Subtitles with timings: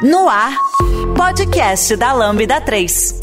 [0.00, 0.56] No ar,
[1.16, 3.18] podcast da Lambda 3.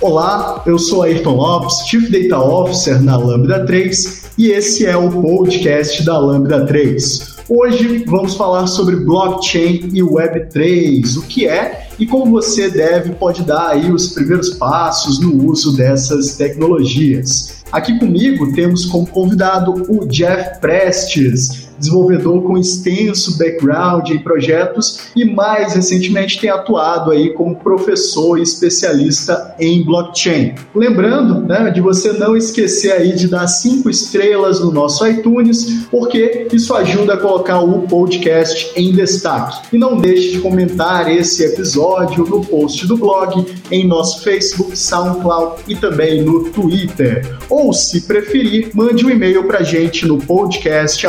[0.00, 5.10] Olá, eu sou Ayrton Lopes, Chief Data Officer na Lambda 3 e esse é o
[5.10, 7.36] podcast da Lambda 3.
[7.50, 13.42] Hoje vamos falar sobre blockchain e Web3, o que é e como você deve pode
[13.42, 17.60] dar aí os primeiros passos no uso dessas tecnologias.
[17.70, 25.24] Aqui comigo temos como convidado o Jeff Prestes, desenvolvedor com extenso background em projetos e
[25.24, 30.54] mais recentemente tem atuado aí como professor e especialista em blockchain.
[30.74, 36.46] Lembrando, né, de você não esquecer aí de dar cinco estrelas no nosso iTunes, porque
[36.52, 39.68] isso ajuda a colocar o podcast em destaque.
[39.72, 45.62] E não deixe de comentar esse episódio no post do blog, em nosso Facebook, SoundCloud
[45.66, 47.38] e também no Twitter.
[47.48, 51.06] Ou, se preferir, mande um e-mail para gente no podcast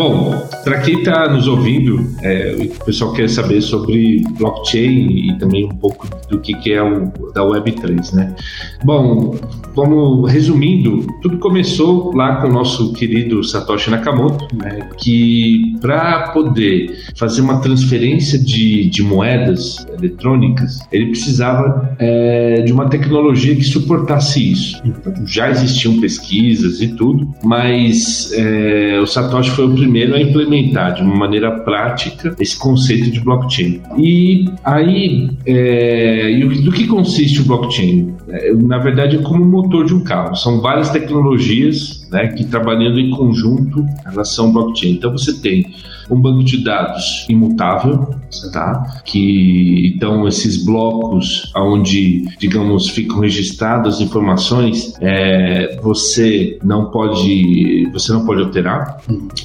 [0.01, 5.67] Bom, para quem está nos ouvindo, é, o pessoal quer saber sobre blockchain e também
[5.67, 8.35] um pouco do que, que é o da Web3, né?
[8.83, 9.39] Bom,
[9.75, 16.99] vamos resumindo, tudo começou lá com o nosso querido Satoshi Nakamoto, né, que para poder
[17.15, 24.53] fazer uma transferência de, de moedas eletrônicas, ele precisava é, de uma tecnologia que suportasse
[24.53, 24.81] isso.
[24.85, 30.95] Então, já existiam pesquisas e tudo, mas é, o Satoshi foi o primeiro a implementar
[30.95, 33.81] de uma maneira prática esse conceito de blockchain.
[33.99, 38.15] E aí, é, do que consiste o blockchain?
[38.29, 40.35] É, na verdade, é como o motor de um carro.
[40.37, 44.93] São várias tecnologias né, que trabalhando em conjunto elas são blockchain.
[44.93, 45.67] Então você tem
[46.11, 48.15] um banco de dados imutável,
[48.53, 49.01] tá?
[49.05, 58.13] Que então esses blocos onde, digamos, ficam registradas as informações, é, você não pode, você
[58.13, 59.01] não pode alterar.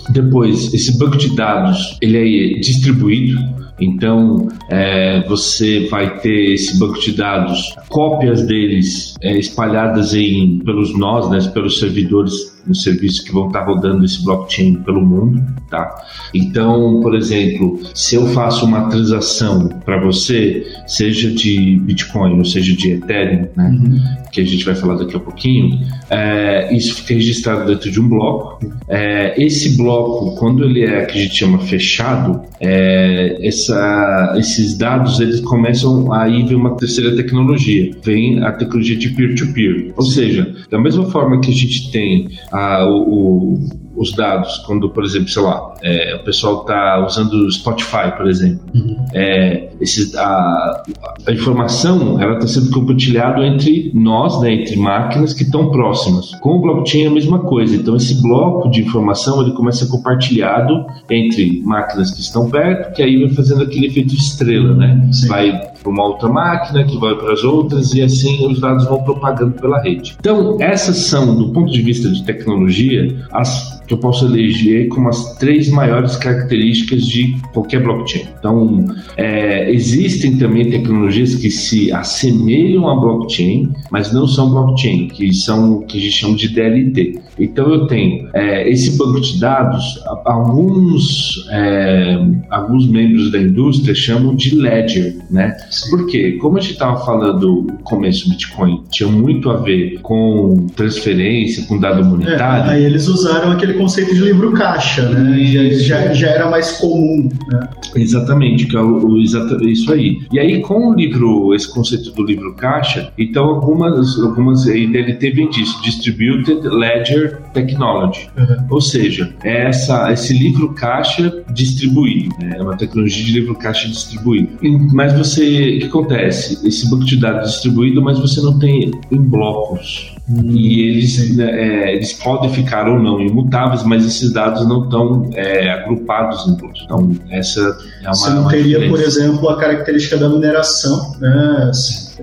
[0.10, 3.65] Depois, esse banco de dados ele é distribuído.
[3.80, 10.98] Então, é, você vai ter esse banco de dados, cópias deles é, espalhadas em, pelos
[10.98, 15.96] nós, né, pelos servidores nos serviços que vão estar rodando esse blockchain pelo mundo, tá?
[16.34, 22.76] Então, por exemplo, se eu faço uma transação para você, seja de Bitcoin ou seja
[22.76, 23.70] de Ethereum, né?
[23.70, 24.25] Uhum.
[24.36, 25.80] Que a gente vai falar daqui a pouquinho,
[26.10, 28.60] é, isso fica registrado dentro de um bloco.
[28.90, 35.22] É, esse bloco, quando ele é que a gente chama fechado, é, essa, esses dados
[35.22, 39.94] eles começam a ir ver uma terceira tecnologia, vem a tecnologia de peer-to-peer, -peer.
[39.96, 43.58] ou seja, da mesma forma que a gente tem a, o,
[43.96, 48.28] os dados, quando, por exemplo, sei lá, é, o pessoal está usando o Spotify, por
[48.28, 49.06] exemplo, uhum.
[49.14, 50.84] é, esses, a,
[51.26, 56.32] a, informação ela está sendo compartilhada entre nós, né, entre máquinas que estão próximas.
[56.42, 57.76] Com o blockchain é a mesma coisa.
[57.76, 62.94] Então esse bloco de informação ele começa a ser compartilhado entre máquinas que estão perto,
[62.94, 65.08] que aí vai fazendo aquele efeito estrela, né?
[65.12, 65.28] Sim.
[65.28, 69.04] Vai para uma outra máquina, que vai para as outras, e assim os dados vão
[69.04, 70.16] propagando pela rede.
[70.20, 75.10] Então, essas são, do ponto de vista de tecnologia, as que eu posso eleger como
[75.10, 78.26] as três maiores características de qualquer blockchain.
[78.40, 78.86] Então,
[79.18, 85.76] é, existem também tecnologias que se assemelham a blockchain, mas não são blockchain, que são
[85.76, 87.20] o que a gente chama de DLT.
[87.38, 92.18] Então, eu tenho é, esse banco de dados, alguns, é,
[92.50, 95.56] alguns membros da indústria chamam de ledger, né?
[95.90, 100.68] Porque, como a gente estava falando no começo, o Bitcoin tinha muito a ver com
[100.76, 102.72] transferência, com dado monetário.
[102.72, 105.38] É, aí eles usaram aquele conceito de livro caixa, né?
[105.44, 107.30] Já, já, era mais comum.
[107.52, 107.70] Né?
[107.96, 110.20] Exatamente, que é o, o, isso aí.
[110.32, 115.48] E aí, com o livro, esse conceito do livro caixa, então algumas, algumas ele teve
[115.50, 118.30] disso, Distributed Ledger Technology.
[118.38, 118.68] Uhum.
[118.70, 122.56] Ou seja, é essa, esse livro caixa distribuído, né?
[122.58, 124.50] é uma tecnologia de livro caixa distribuído.
[124.94, 126.66] Mas você o que acontece?
[126.68, 130.15] Esse banco de dados distribuído, mas você não tem em blocos.
[130.28, 135.30] Hum, e eles, é, eles podem ficar ou não imutáveis, mas esses dados não estão
[135.34, 136.82] é, agrupados em blocos.
[136.84, 138.16] Então, essa é uma.
[138.16, 141.72] Você não teria, por exemplo, a característica da mineração, né?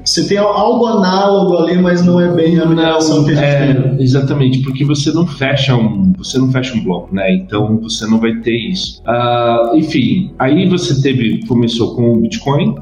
[0.04, 3.74] Você tem algo análogo ali, mas não é bem a mineração que a gente é,
[3.74, 4.02] tem.
[4.02, 7.34] Exatamente, porque você não fecha um, você não fecha um bloco, né?
[7.34, 9.02] Então você não vai ter isso.
[9.02, 12.74] Uh, enfim, aí você teve, começou com o Bitcoin,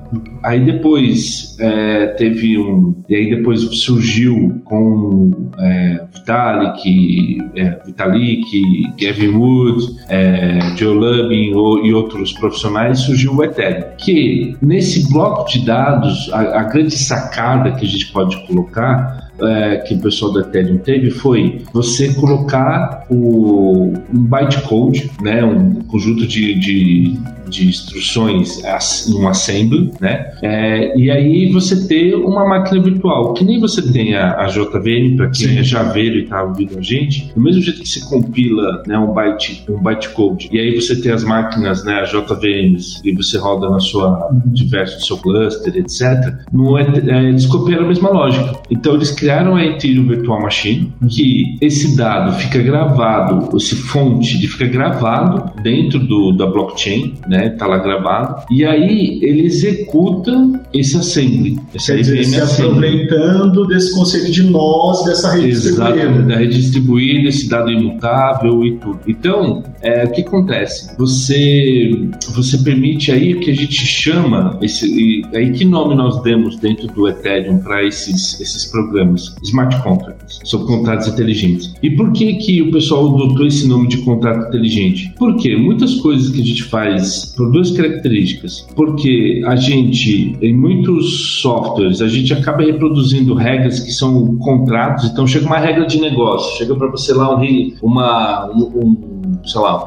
[0.42, 9.36] aí depois é, teve um, e aí depois surgiu com é, Vitalik, é, Vitalik, Gavin
[9.36, 11.52] Wood, é, Joe Lubin
[11.84, 17.72] e outros profissionais, surgiu o Ethereum, que nesse bloco de dados, a, a grande sacada
[17.72, 23.06] que a gente pode colocar é, que o pessoal da Ethereum teve foi você colocar
[23.10, 27.18] o, um bytecode, né, um conjunto de, de,
[27.50, 28.62] de instruções
[29.08, 33.82] em um assembly, né, é, e aí você ter uma máquina virtual, que nem você
[33.92, 35.58] tem a, a JVM, para quem Sim.
[35.58, 39.12] é javeiro e está ouvindo a gente, do mesmo jeito que você compila né, um,
[39.12, 43.68] byte, um bytecode, e aí você tem as máquinas, né, as JVMs, e você roda
[43.68, 46.34] na sua diverso seu cluster, etc.
[46.52, 46.84] No, é,
[47.28, 48.60] eles copiaram a mesma lógica.
[48.70, 54.46] Então eles criaram a Ethereum Virtual Machine, que esse dado fica gravado, esse fonte ele
[54.46, 57.39] fica gravado dentro do, da blockchain, né?
[57.48, 58.44] Tá lá gravado.
[58.50, 60.32] E aí ele executa
[60.72, 61.58] esse assembly.
[61.74, 66.22] Esse Quer dizer, se aproveitando desse conceito de nós dessa rede Exato, distribuída.
[66.28, 69.00] da rede distribuída, esse dado imutável e tudo.
[69.06, 70.96] Então, é, o que acontece?
[70.96, 76.56] Você, você permite aí o que a gente chama, esse, aí que nome nós demos
[76.58, 79.34] dentro do Ethereum para esses, esses programas?
[79.42, 81.74] Smart Contracts, são contratos inteligentes.
[81.82, 85.12] E por que que o pessoal adotou esse nome de contrato inteligente?
[85.18, 88.66] Porque muitas coisas que a gente faz por duas características.
[88.74, 95.26] Porque a gente, em muitos softwares, a gente acaba reproduzindo regras que são contratos, então
[95.26, 99.09] chega uma regra de negócio, chega para você lá um, uma, um, um
[99.44, 99.82] sei lá,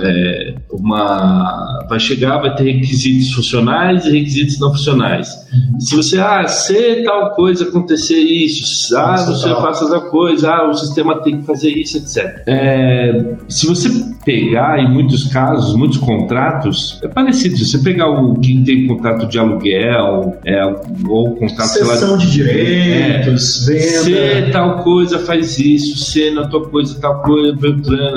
[0.00, 5.28] é, uma vai chegar, vai ter requisitos funcionais e requisitos não funcionais.
[5.52, 5.80] Uhum.
[5.80, 10.74] Se você, ah, se tal coisa acontecer isso, ah, você faça tal coisa, ah, o
[10.74, 12.42] sistema tem que fazer isso, etc.
[12.46, 13.88] É, se você
[14.24, 17.56] pegar, em muitos casos, muitos contratos, é parecido.
[17.56, 20.62] Se você pegar o quem tem contrato de aluguel, é,
[21.08, 24.46] ou contrato Sessão lá, de direitos, é, venda.
[24.46, 27.56] Se tal coisa faz isso, se na tua coisa tal coisa,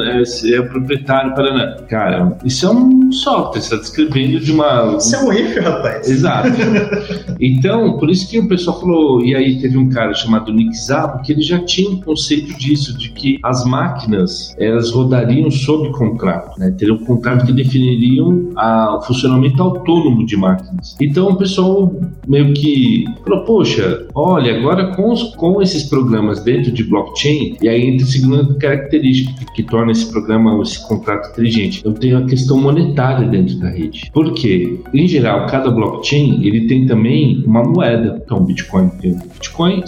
[0.04, 4.96] é, é proprietário, para Cara, isso é um software, você está descrevendo de uma.
[4.98, 6.10] Isso é um if, rapaz.
[6.10, 6.50] Exato.
[7.44, 11.24] Então, por isso que o pessoal falou, e aí teve um cara chamado Nick Zabo,
[11.24, 16.60] que ele já tinha um conceito disso, de que as máquinas elas rodariam sob contrato,
[16.60, 16.72] né?
[16.78, 20.96] Teriam um contrato que definiriam a, o funcionamento autônomo de máquinas.
[21.02, 21.92] Então o pessoal
[22.28, 27.68] meio que falou, poxa, olha, agora com, os, com esses programas dentro de blockchain, e
[27.68, 31.82] aí entra a segunda característica que, que torna esse programa, esse contrato inteligente.
[31.84, 34.10] Eu tenho a questão monetária dentro da rede.
[34.14, 34.80] Por quê?
[34.94, 38.22] Em geral, cada blockchain ele tem também uma moeda.
[38.24, 39.84] Então, o Bitcoin tem o Bitcoin.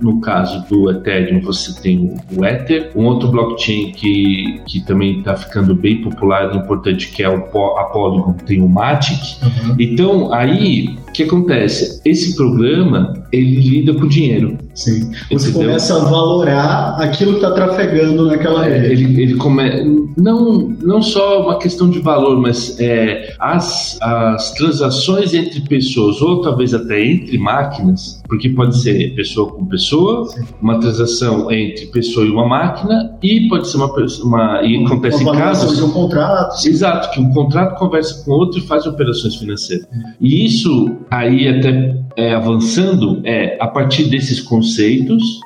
[0.00, 2.92] No, no caso do Ethereum, você tem o Ether.
[2.94, 7.34] Um outro blockchain que, que também está ficando bem popular e importante, que é o,
[7.34, 9.18] a Polygon, tem o Matic.
[9.42, 9.76] Uhum.
[9.78, 12.00] Então, aí, o que acontece?
[12.04, 14.56] Esse programa, ele lida com dinheiro.
[14.78, 15.10] Sim.
[15.32, 15.66] Você Entendeu?
[15.66, 18.92] começa a valorar aquilo que está trafegando naquela rede.
[18.92, 20.08] Ele, ele come...
[20.16, 26.42] não, não só uma questão de valor, mas é, as, as transações entre pessoas, ou
[26.42, 30.44] talvez até entre máquinas, porque pode ser pessoa com pessoa, Sim.
[30.62, 33.88] uma transação entre pessoa e uma máquina, e pode ser uma
[34.22, 36.68] uma e acontece uma em casos de um contrato.
[36.68, 39.88] Exato, que um contrato conversa com outro e faz operações financeiras.
[40.20, 44.67] E isso aí até é, avançando é a partir desses conceitos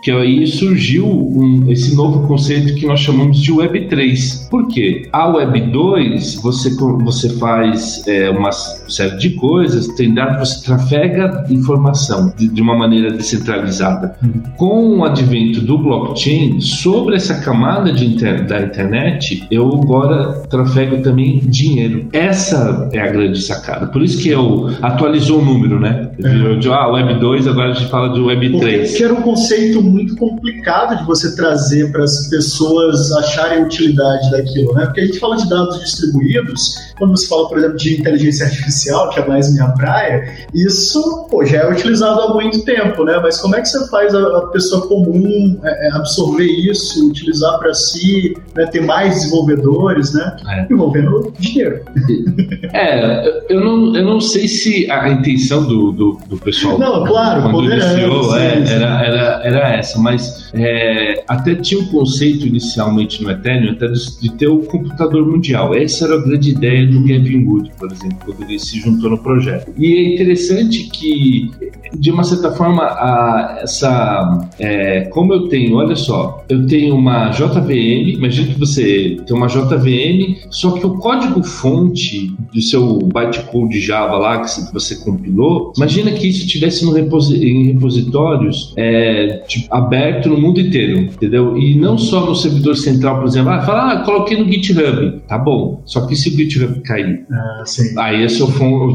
[0.03, 4.49] que aí surgiu um, esse novo conceito que nós chamamos de Web 3.
[4.51, 5.09] Por quê?
[5.13, 6.71] A Web 2 você
[7.05, 12.77] você faz é, uma série de coisas, tem dado você trafega informação de, de uma
[12.77, 14.17] maneira descentralizada.
[14.23, 14.43] Uhum.
[14.57, 21.03] Com o advento do blockchain sobre essa camada de inter, da internet, eu agora trafego
[21.03, 22.09] também dinheiro.
[22.13, 23.87] Essa é a grande sacada.
[23.87, 26.11] Por isso que eu atualizou o número, né?
[26.23, 26.55] É.
[26.57, 28.91] De ah, Web 2, agora a gente fala de Web 3.
[28.91, 34.73] Porque era um conceito muito complicado de você trazer para as pessoas acharem utilidade daquilo,
[34.75, 34.87] né?
[34.87, 39.11] Porque a gente fala de dados distribuídos, quando você fala, por exemplo, de inteligência artificial,
[39.11, 43.21] que é mais minha praia, isso pô, já é utilizado há muito tempo, né?
[43.23, 47.75] Mas como é que você faz a, pessoa comum é, é absorver isso, utilizar para
[47.75, 48.67] si, né?
[48.67, 50.37] ter mais desenvolvedores, né?
[50.49, 50.73] É.
[50.73, 51.83] Envolvendo dinheiro.
[52.73, 56.79] É, eu não, eu não sei se a intenção do, do, do pessoal.
[56.79, 62.47] Não, claro, quando iniciou, é, era, era, era essa, mas é, até tinha um conceito
[62.47, 65.75] inicialmente no Ethereum até de, de, ter o computador mundial.
[65.75, 69.19] Essa era a grande ideia do Kevin Wood, por exemplo, quando ele se juntou no
[69.19, 69.73] projeto.
[69.79, 71.51] E é interessante que,
[71.95, 74.49] de uma certa forma, a, essa.
[74.59, 79.47] É, como eu tenho, olha só, eu tenho uma JVM, imagina que você tem uma
[79.47, 86.29] JVM, só que o código-fonte do seu bytecode Java lá que você compilou, imagina que
[86.29, 91.57] isso tivesse no reposi em repositórios é, tipo, aberto no mundo inteiro, entendeu?
[91.57, 95.39] E não só no servidor central, por exemplo, ah, fala, ah, coloquei no GitHub, tá
[95.39, 95.83] bom.
[95.85, 97.65] Só que se o GitHub cair, ah,
[97.99, 98.49] aí é seu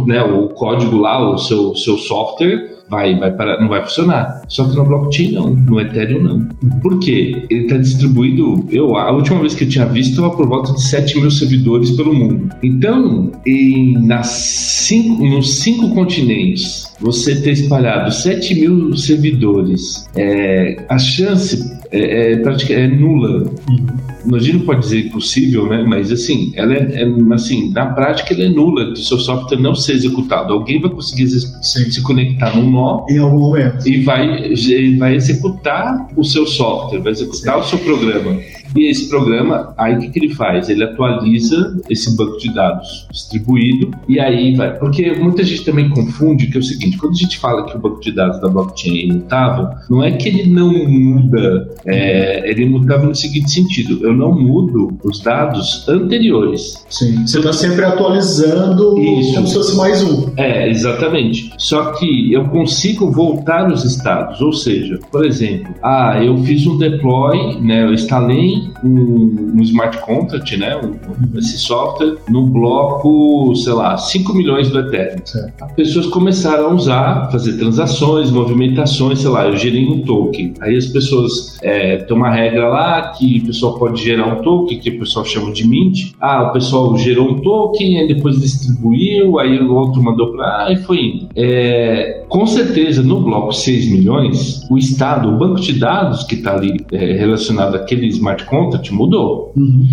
[0.06, 4.42] né, o código lá, o seu, seu software vai, vai parar, não vai funcionar.
[4.48, 6.46] Só que no blockchain não, no Ethereum não.
[6.82, 7.46] Por quê?
[7.50, 10.82] Ele está distribuído, eu, a última vez que eu tinha visto, estava por volta de
[10.82, 12.50] 7 mil servidores pelo mundo.
[12.64, 20.98] Então, em, nas cinco, nos cinco continentes, você ter espalhado 7 mil servidores, é, a
[20.98, 23.52] chance é, é, é nula.
[23.70, 24.36] Uhum.
[24.36, 25.86] A gente não pode dizer impossível, né?
[25.88, 29.74] Mas assim, ela é, é, assim, na prática ela é nula de seu software não
[29.74, 30.54] ser executado.
[30.54, 34.54] Alguém vai conseguir se, se conectar num nó em algum momento e vai,
[34.98, 37.60] vai executar o seu software, vai executar Sim.
[37.62, 38.38] o seu programa.
[38.76, 40.70] E esse programa, aí o que, que ele faz?
[40.70, 44.78] Ele atualiza esse banco de dados distribuído e aí vai.
[44.78, 47.80] Porque muita gente também confunde que é o seguinte: quando a gente fala que o
[47.80, 52.64] banco de dados da blockchain é imutável, não é que ele não muda, é, ele
[52.64, 56.86] é imutável no seguinte sentido: eu não mudo os dados anteriores.
[56.90, 59.34] Sim, você está sempre atualizando Isso.
[59.36, 60.32] como se fosse mais um.
[60.38, 61.54] É, exatamente.
[61.58, 66.78] Só que eu consigo voltar os estados, ou seja, por exemplo, ah, eu fiz um
[66.78, 73.74] deploy, né, eu instalei um, um smart contract, né, um, esse software, no bloco, sei
[73.74, 75.26] lá, 5 milhões do Ethereum.
[75.26, 75.64] Certo.
[75.64, 80.54] As pessoas começaram a usar, fazer transações, movimentações, sei lá, eu gerei um token.
[80.62, 84.80] Aí as pessoas, é, tem uma regra lá que o pessoal pode gerar um token,
[84.80, 86.14] que o pessoal chama de mint.
[86.20, 90.78] Ah, o pessoal gerou um token, aí depois distribuiu, aí o outro mandou para, e
[90.78, 91.30] foi indo.
[91.36, 96.56] É, com certeza, no bloco 6 milhões, o Estado, o banco de dados que está
[96.56, 99.54] ali é, relacionado àquele smart contract mudou.
[99.56, 99.88] Uhum,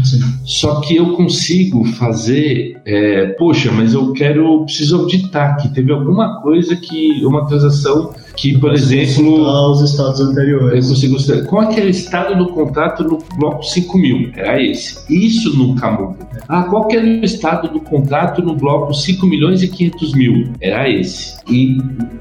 [0.44, 6.40] Só que eu consigo fazer, é, poxa, mas eu quero, preciso auditar que teve alguma
[6.40, 9.70] coisa que, uma transação que, por exemplo.
[9.70, 10.90] os estados anteriores.
[10.90, 11.46] Eu consigo.
[11.46, 14.30] Qual é, é o estado do contrato no bloco 5 mil?
[14.36, 15.04] Era esse.
[15.08, 16.28] Isso nunca muda.
[16.48, 20.52] Ah, qual que era o estado do contrato no bloco 5 milhões e 500 mil?
[20.60, 21.36] Era esse.
[21.48, 21.78] E,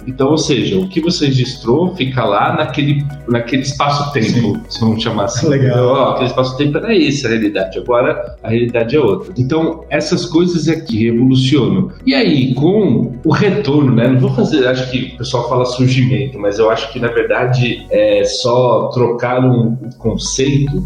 [0.08, 5.48] então, ou seja, o que você registrou fica lá naquele, naquele espaço-tempo, vamos chamar assim.
[5.48, 5.86] Legal.
[5.86, 7.78] Ó, aquele espaço-tempo era esse a realidade.
[7.80, 9.34] Agora a realidade é outra.
[9.38, 11.92] Então, essas coisas aqui revolucionam.
[12.06, 14.08] E aí, com o retorno, né?
[14.08, 16.03] Não vou fazer, acho que o pessoal fala surgimento
[16.38, 20.84] mas eu acho que na verdade é só trocar um conceito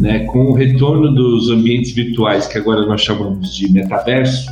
[0.00, 4.50] né, com o retorno dos ambientes virtuais que agora nós chamamos de metaverso,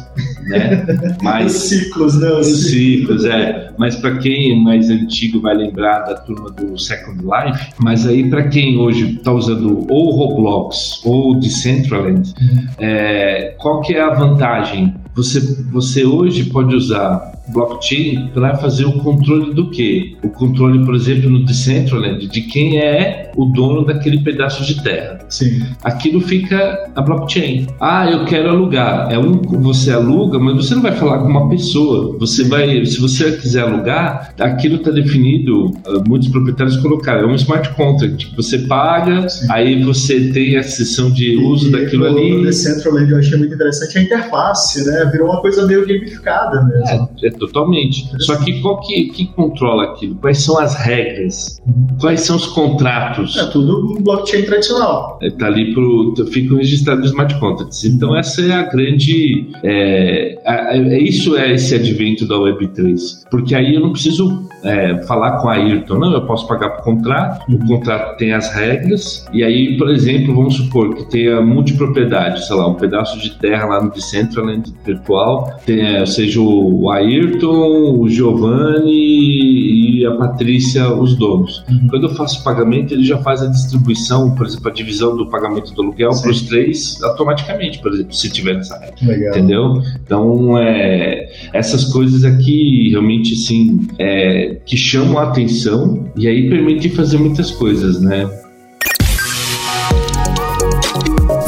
[0.49, 0.85] né?
[1.23, 2.31] Mas, os ciclos, né?
[2.31, 3.73] Os, os ciclos, é.
[3.79, 8.29] Mas para quem é mais antigo vai lembrar da turma do Second Life, mas aí
[8.29, 12.67] para quem hoje está usando ou Roblox ou Decentraland, uhum.
[12.79, 14.95] é, qual que é a vantagem?
[15.15, 15.41] Você,
[15.73, 20.17] você hoje pode usar blockchain para fazer o controle do quê?
[20.23, 25.19] O controle, por exemplo, no Decentraland, de quem é o dono daquele pedaço de terra.
[25.29, 25.63] Sim.
[25.83, 27.67] Aquilo fica a blockchain.
[27.81, 29.13] Ah, eu quero alugar.
[29.13, 32.17] É um você aluga, mas você não vai falar com uma pessoa.
[32.19, 35.73] Você vai, se você quiser alugar, aquilo está definido.
[35.87, 38.35] Ah, muitos proprietários colocaram é um smart contract.
[38.37, 39.47] Você paga, Sim.
[39.51, 42.37] aí você tem a sessão de uso e, daquilo ali.
[42.37, 45.09] No Decentraland eu achei muito interessante a interface, né?
[45.13, 47.09] Virou uma coisa meio gamificada mesmo.
[47.23, 48.11] É, é totalmente.
[48.23, 50.15] Só que qual que, que controla aquilo?
[50.17, 51.61] Quais são as regras?
[52.01, 53.37] Quais são os contratos?
[53.37, 55.19] É tudo blockchain tradicional.
[55.23, 56.15] Está é, ali pro.
[56.31, 57.85] ficam registrados smart contracts.
[57.85, 59.49] Então essa é a grande.
[59.63, 63.29] É, é, isso é esse advento da Web3.
[63.31, 66.85] Porque aí eu não preciso é, falar com a Ayrton, não, eu posso pagar por
[66.85, 72.47] contrato, o contrato tem as regras, e aí, por exemplo, vamos supor que tenha multipropriedade,
[72.47, 78.09] sei lá, um pedaço de terra lá no Decentraland virtual, tenha, seja o Ayrton, o
[78.09, 81.65] Giovanni e a Patrícia, os donos.
[81.69, 81.89] Uhum.
[81.89, 85.29] Quando eu faço o pagamento, ele já faz a distribuição, por exemplo, a divisão do
[85.29, 88.97] pagamento do aluguel para os três automaticamente, por exemplo, se tiver nessa regra.
[89.03, 89.31] Legal.
[89.31, 89.83] Entendeu?
[90.05, 96.91] Então, é, essas coisas aqui realmente, assim, é, que chamam a atenção e aí permitem
[96.91, 98.29] fazer muitas coisas, né?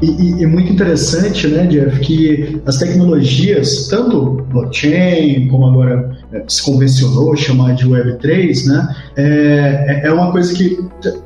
[0.00, 6.44] E, e, e, muito interessante, né, Jeff, que as tecnologias, tanto blockchain, como agora é,
[6.46, 10.78] se convencionou chamar de Web3, né, é, é uma coisa que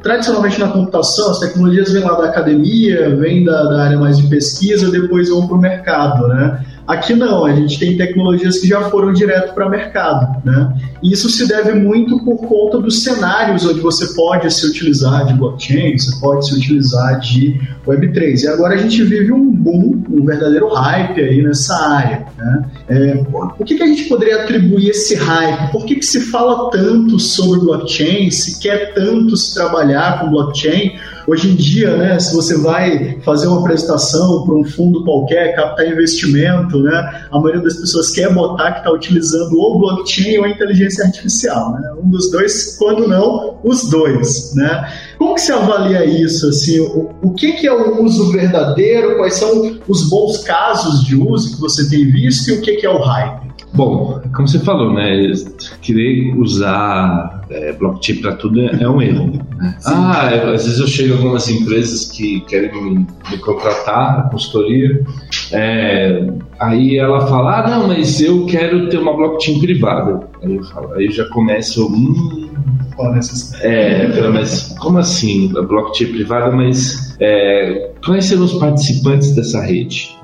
[0.02, 4.26] tradicionalmente na computação as tecnologias vêm lá da academia, vêm da, da área mais de
[4.28, 6.64] pesquisa, depois vão para o mercado, né?
[6.86, 10.74] Aqui não, a gente tem tecnologias que já foram direto para o mercado, né?
[11.00, 15.34] E isso se deve muito por conta dos cenários onde você pode se utilizar de
[15.34, 18.42] blockchain, você pode se utilizar de Web3.
[18.42, 22.64] E agora a gente vive um boom, um verdadeiro hype aí nessa área, né?
[22.88, 25.70] É, o que, que a gente poderia atribuir esse hype?
[25.70, 28.28] Por que, que se fala tanto sobre blockchain?
[28.30, 30.92] Se quer tanto se trabalhar com blockchain?
[31.26, 35.86] Hoje em dia, né, se você vai fazer uma apresentação para um fundo qualquer, captar
[35.86, 41.04] investimento, né, a maioria das pessoas quer botar que está utilizando ou blockchain ou inteligência
[41.04, 41.72] artificial.
[41.72, 41.92] Né?
[42.02, 44.54] Um dos dois, quando não, os dois.
[44.54, 44.92] Né?
[45.18, 46.48] Como que você avalia isso?
[46.48, 49.16] Assim, o, o que, que é o uso verdadeiro?
[49.16, 52.86] Quais são os bons casos de uso que você tem visto e o que, que
[52.86, 53.51] é o hype?
[53.74, 55.32] Bom, como você falou, né?
[55.80, 59.26] Querer usar é, blockchain para tudo é, é, um erro.
[59.26, 59.76] Né?
[59.86, 64.22] Ah, é, às vezes eu chego a algumas empresas que querem me, me contratar, a
[64.22, 65.04] consultoria,
[65.52, 66.26] é,
[66.58, 70.20] aí ela fala, ah, não, mas eu quero ter uma blockchain privada.
[70.42, 72.50] Aí eu falo, aí eu já começo, hum,
[73.62, 75.52] é, mas como assim?
[75.56, 80.16] A blockchain privada, mas é, quais serão os participantes dessa rede?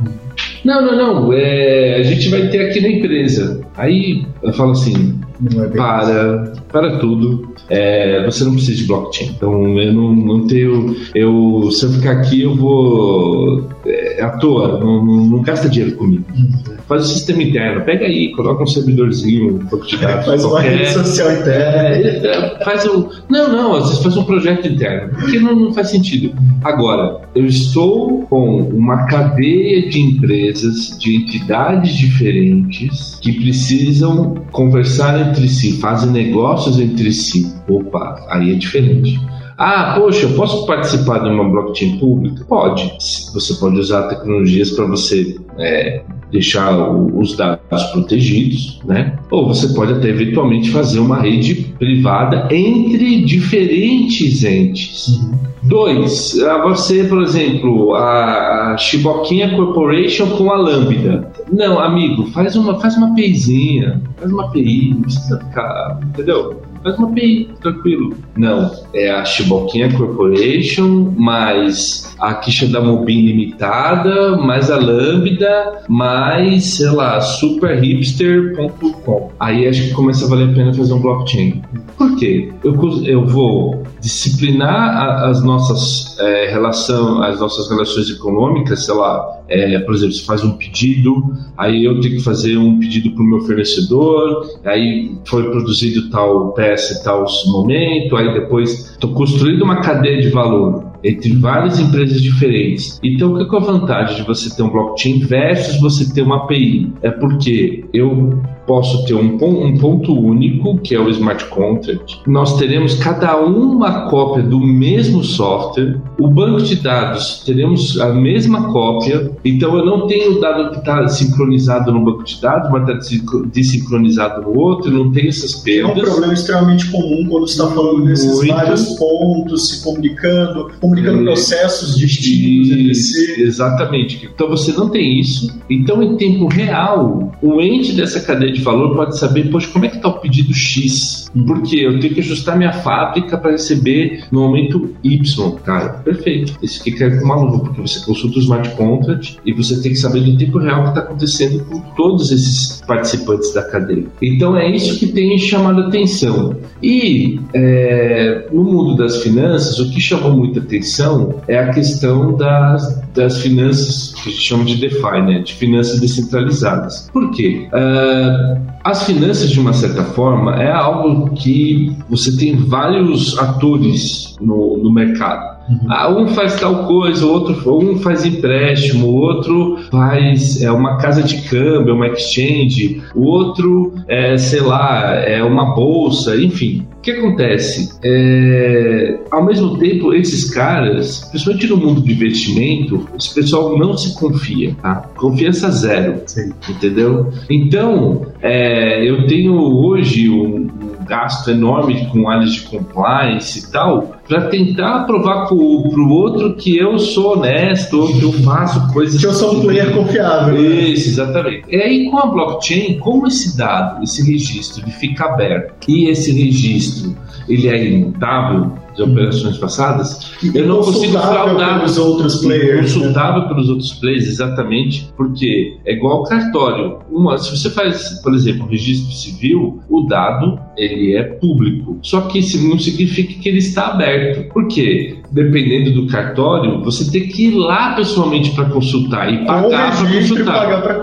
[0.69, 1.33] Não, não, não.
[1.33, 3.63] É, a gente vai ter aqui na empresa.
[3.75, 5.19] Aí eu falo assim:
[5.63, 7.55] é para, para tudo.
[7.71, 9.31] É, você não precisa de blockchain.
[9.31, 10.95] Então eu não, não tenho.
[11.15, 13.67] Eu, se eu ficar aqui, eu vou.
[13.87, 16.27] É, à toa, não, não, não gasta dinheiro comigo.
[16.37, 16.78] Uhum.
[16.89, 20.25] Faz o sistema interno, pega aí, coloca um servidorzinho, um pouco de dados.
[20.25, 21.89] Faz qualquer, uma rede social interna.
[21.89, 23.09] É, é, faz um.
[23.29, 26.35] Não, não, às vezes faz um projeto interno, porque não, não faz sentido.
[26.65, 35.47] Agora, eu estou com uma cadeia de empresas, de entidades diferentes que precisam conversar entre
[35.47, 37.53] si, fazem negócios entre si.
[37.69, 39.21] Opa, aí é diferente.
[39.59, 42.45] Ah, poxa, eu posso participar de uma blockchain pública?
[42.45, 42.93] Pode.
[43.35, 49.19] Você pode usar tecnologias para você é, deixar os dados protegidos, né?
[49.33, 55.21] Ou você pode até eventualmente fazer uma rede privada entre diferentes entes.
[55.65, 61.33] Dois, você, por exemplo, a Chiboquinha Corporation com a Lambda.
[61.51, 66.63] Não, amigo, faz uma, faz uma APIzinha, faz uma API, não precisa ficar, entendeu?
[66.83, 68.17] Faz uma API, tranquilo.
[68.37, 76.77] Não, é a Chiboquinha Corporation, mais a quicha da Mobin Limitada, mais a Lambda, mais,
[76.77, 79.33] sei lá, superhipster.com.
[79.39, 81.63] Aí acho que começa a valer a pena fazer um blockchain.
[81.97, 82.53] Por quê?
[82.65, 89.79] Eu, eu vou disciplinar as nossas é, relação, as nossas relações econômicas, sei lá, é,
[89.81, 93.27] por exemplo, você faz um pedido, aí eu tenho que fazer um pedido para o
[93.27, 100.21] meu fornecedor, aí foi produzido tal peça tal momento, aí depois estou construindo uma cadeia
[100.21, 102.99] de valor entre várias empresas diferentes.
[103.03, 106.45] Então, o que é a vantagem de você ter um blockchain versus você ter uma
[106.45, 106.93] API?
[107.03, 112.21] É porque eu posso ter um, um, ponto único, que é o smart contract.
[112.27, 115.99] Nós teremos cada uma cópia do mesmo software.
[116.21, 119.33] O banco de dados teremos a mesma cópia.
[119.43, 123.27] Então eu não tenho o dado que está sincronizado no banco de dados, mas está
[123.47, 124.91] desincronizado no outro.
[124.91, 125.97] Não tem essas perdas.
[125.97, 128.49] É um problema extremamente comum quando está falando desses Muito.
[128.49, 131.25] vários pontos se comunicando, comunicando é.
[131.25, 133.41] processos distintos entre si.
[133.41, 134.29] Exatamente.
[134.35, 135.59] Então você não tem isso.
[135.71, 139.85] Então em tempo real, o ente dessa cadeia de de valor pode saber, poxa, como
[139.85, 141.31] é que está o pedido X?
[141.47, 145.91] Porque eu tenho que ajustar minha fábrica para receber no momento Y, cara.
[146.05, 146.55] Perfeito.
[146.63, 149.99] Aqui cai com uma luva, porque você consulta o smart contract e você tem que
[149.99, 154.07] saber no tempo real o que está acontecendo com todos esses participantes da cadeia.
[154.21, 156.57] Então é isso que tem chamado atenção.
[156.83, 163.03] E é, no mundo das finanças, o que chamou muita atenção é a questão das,
[163.15, 165.41] das finanças que a gente chama de DeFi, né?
[165.41, 167.09] de finanças descentralizadas.
[167.13, 167.69] Por quê?
[167.69, 168.48] Uh,
[168.85, 174.93] as finanças, de uma certa forma, é algo que você tem vários atores no, no
[174.93, 175.59] mercado.
[175.69, 175.81] Uhum.
[175.89, 180.97] Ah, um faz tal coisa, o outro um faz empréstimo, o outro faz é, uma
[180.97, 186.87] casa de câmbio, uma exchange, o outro, é, sei lá, é uma bolsa, enfim.
[186.99, 187.99] O que acontece?
[188.03, 194.15] É, ao mesmo tempo, esses caras, principalmente no mundo de investimento, esse pessoal não se
[194.19, 195.09] confia, tá?
[195.17, 196.53] Confiança zero, Sim.
[196.69, 197.29] entendeu?
[197.49, 200.67] Então, é, eu tenho hoje um,
[201.09, 206.77] gasto enorme com áreas de compliance e tal, para tentar provar para o outro que
[206.77, 209.21] eu sou honesto, que eu faço coisas.
[209.21, 210.55] Que eu sou um player confiável.
[210.55, 210.61] Né?
[210.61, 211.65] Isso, exatamente.
[211.69, 216.31] E aí, com a blockchain, como esse dado, esse registro, ele fica aberto e esse
[216.33, 217.17] registro
[217.49, 222.93] ele é imutável, de operações passadas, eu não consigo fraudar pelos outros players.
[222.95, 223.49] Consultável né?
[223.49, 226.99] pelos outros players, exatamente, porque é igual cartório.
[227.11, 231.99] Uma, se você faz, por exemplo, um registro civil, o dado ele é público.
[232.03, 234.53] Só que isso não significa que ele está aberto.
[234.53, 235.19] Por quê?
[235.31, 240.53] Dependendo do cartório, você tem que ir lá pessoalmente para consultar e pagar para consultar.
[240.53, 240.95] Pagar para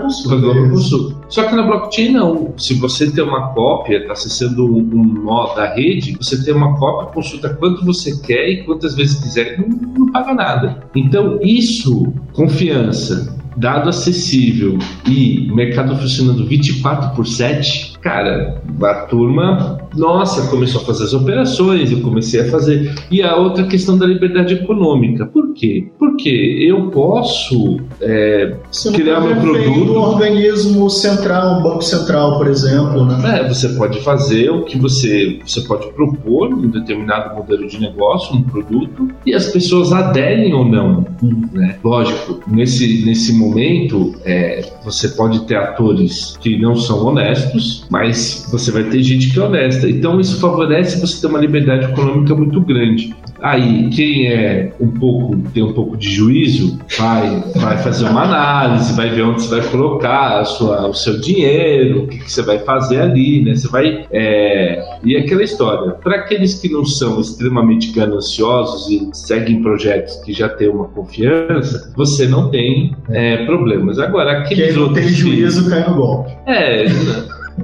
[0.70, 1.16] consulta.
[1.28, 2.54] Só que na blockchain não.
[2.56, 7.12] Se você tem uma cópia, está acessando um nó da rede, você tem uma cópia,
[7.12, 10.82] consulta quanto você quer e quantas vezes quiser, não, não paga nada.
[10.94, 20.48] Então, isso, confiança, dado acessível e mercado funcionando 24 por 7, cara, a turma, nossa,
[20.48, 22.94] começou a fazer as operações, eu comecei a fazer.
[23.10, 25.26] E a outra questão da liberdade econômica.
[25.26, 25.88] Por quê?
[25.98, 26.28] Porque
[26.68, 28.54] eu posso é,
[28.94, 29.92] criar meu produto.
[29.92, 33.04] Um organismo central, um banco central, por exemplo.
[33.04, 33.40] Né?
[33.40, 38.36] É, você pode fazer o que você, você pode propor um determinado modelo de negócio,
[38.36, 41.04] um produto, e as pessoas aderem ou não.
[41.52, 41.76] Né?
[41.82, 48.70] Lógico, nesse, nesse momento, é, você pode ter atores que não são honestos, mas você
[48.70, 49.88] vai ter gente que é honesta.
[49.88, 53.14] Então isso favorece você ter uma liberdade econômica muito grande.
[53.40, 58.94] Aí, quem é um pouco, tem um pouco de juízo, vai, vai fazer uma análise,
[58.94, 62.42] vai ver onde você vai colocar a sua, o seu dinheiro, o que, que você
[62.42, 63.54] vai fazer ali, né?
[63.54, 64.06] Você vai.
[64.10, 64.98] É...
[65.04, 70.48] E aquela história, para aqueles que não são extremamente gananciosos e seguem projetos que já
[70.48, 73.98] têm uma confiança, você não tem é, problemas.
[73.98, 75.70] Agora, aqueles Quem não tem juízo que...
[75.70, 76.32] cai no golpe.
[76.46, 76.86] É.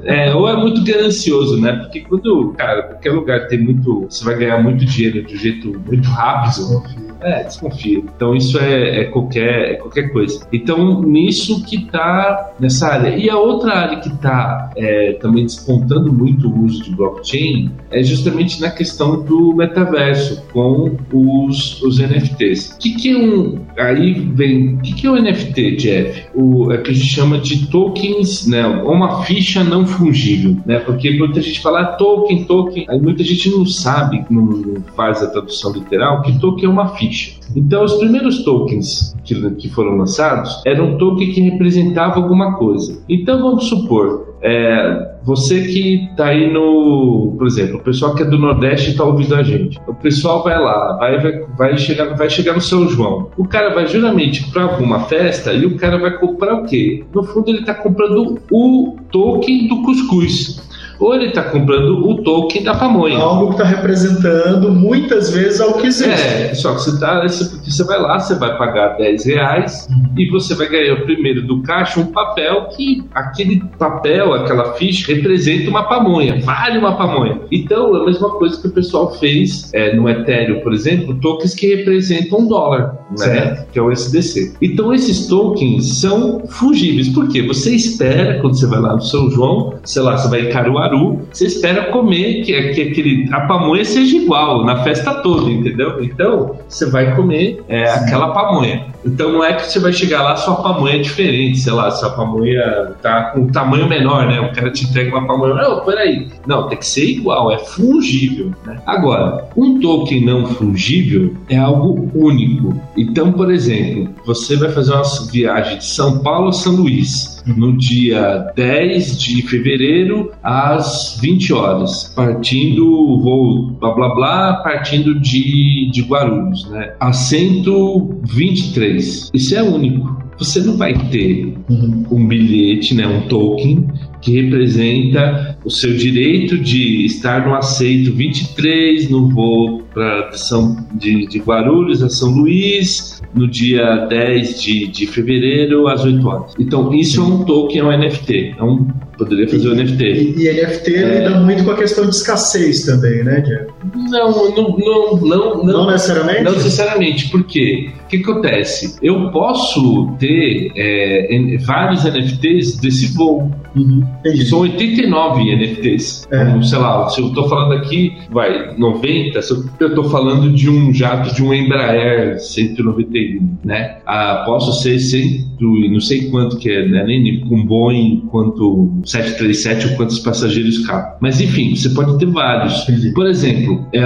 [0.05, 1.73] É, ou é muito ganancioso, né?
[1.73, 4.07] Porque quando, cara, qualquer lugar tem muito.
[4.09, 6.83] Você vai ganhar muito dinheiro de um jeito muito rápido.
[7.23, 7.99] É, desconfia.
[7.99, 10.45] Então isso é, é, qualquer, é qualquer coisa.
[10.53, 13.17] Então, nisso que tá nessa área.
[13.17, 18.03] E a outra área que tá é, também despontando muito o uso de blockchain é
[18.03, 22.73] justamente na questão do metaverso com os, os NFTs.
[22.73, 23.61] O que, que é um.
[23.79, 24.75] Aí vem.
[24.75, 26.25] O que, que é o um NFT, Jeff?
[26.35, 28.67] O, é que a gente chama de tokens, né?
[28.67, 30.79] Uma ficha não fungível, né?
[30.79, 35.31] Porque muita gente fala token, token, aí muita gente não sabe, não, não faz a
[35.31, 37.39] tradução literal, que token é uma ficha.
[37.55, 43.03] Então, os primeiros tokens que, que foram lançados eram tokens que representavam alguma coisa.
[43.09, 48.27] Então, vamos supor, é, você que está aí no, por exemplo, o pessoal que é
[48.27, 49.79] do Nordeste está ouvindo a gente.
[49.87, 53.31] O pessoal vai lá, vai, vai, vai, chegar, vai chegar no São João.
[53.37, 57.05] O cara vai geralmente para alguma festa e o cara vai comprar o quê?
[57.15, 60.72] No fundo, ele está comprando o token do cuscuz
[61.03, 63.19] ou ele está comprando o token da pamonha.
[63.19, 66.11] Algo que está representando muitas vezes ao que existe.
[66.13, 70.15] É, só que você, tá, porque você vai lá, você vai pagar 10 reais uhum.
[70.17, 75.69] e você vai ganhar primeiro do caixa um papel que aquele papel, aquela ficha, representa
[75.69, 77.41] uma pamonha, vale uma pamonha.
[77.51, 81.53] Então é a mesma coisa que o pessoal fez é, no Ethereum, por exemplo, tokens
[81.53, 83.67] que representam um dólar, né?
[83.73, 84.55] Que é o SDC.
[84.63, 87.09] Então esses tokens são fungíveis.
[87.09, 87.43] Por quê?
[87.43, 90.92] Você espera, quando você vai lá no São João, sei lá, você vai em Caruaru,
[91.33, 96.03] Você espera comer que, que aquele, a pamonha seja igual na festa toda, entendeu?
[96.03, 98.87] Então, você vai comer é, aquela pamonha.
[99.05, 102.11] Então não é que você vai chegar lá sua pamonha é diferente, sei lá, sua
[102.11, 104.41] pamonha tá com um tamanho menor, né?
[104.41, 106.29] O cara te entrega uma pamonha, não, peraí.
[106.47, 108.53] Não, tem que ser igual, é fungível.
[108.65, 108.81] Né?
[108.87, 112.81] Agora, um token não fungível é algo único.
[112.97, 117.77] Então, por exemplo, você vai fazer uma viagem de São Paulo a São Luís no
[117.77, 126.03] dia 10 de fevereiro às 20 horas, partindo voo blá blá blá, partindo de, de
[126.03, 126.95] Guarulhos, né?
[127.01, 129.31] Assento 23 vez.
[129.33, 130.23] Isso é único.
[130.39, 132.05] Você não vai ter uhum.
[132.11, 133.87] um bilhete, né, um token
[134.21, 141.27] que representa o seu direito de estar no aceito 23 no voo para São de,
[141.27, 146.53] de Guarulhos a São Luís no dia 10 de, de fevereiro às 8 horas.
[146.59, 148.55] Então isso é um token, é um NFT.
[148.59, 150.05] É um Poderia fazer o NFT.
[150.05, 151.19] E, e NFT é...
[151.19, 153.73] lida muito com a questão de escassez também, né, Diego?
[153.95, 156.43] Não, não, não, não, não, necessariamente?
[156.43, 157.91] Não necessariamente, por quê?
[158.13, 158.99] Que acontece?
[159.03, 163.51] Eu posso ter é, vários NFTs desse voo.
[163.75, 164.05] Uhum,
[164.45, 166.29] São 89 NFTs.
[166.31, 166.45] É.
[166.45, 170.69] Como, sei lá, se eu estou falando aqui, vai, 90, se eu estou falando de
[170.69, 173.99] um jato de um Embraer 191, né?
[174.07, 175.53] Ah, posso ser 100,
[175.91, 177.05] não sei quanto que é, né?
[177.05, 181.13] Nem com Boeing, quanto 737 ou quantos passageiros cabem.
[181.21, 182.87] Mas enfim, você pode ter vários.
[182.89, 183.13] Entendi.
[183.13, 184.03] Por exemplo, é,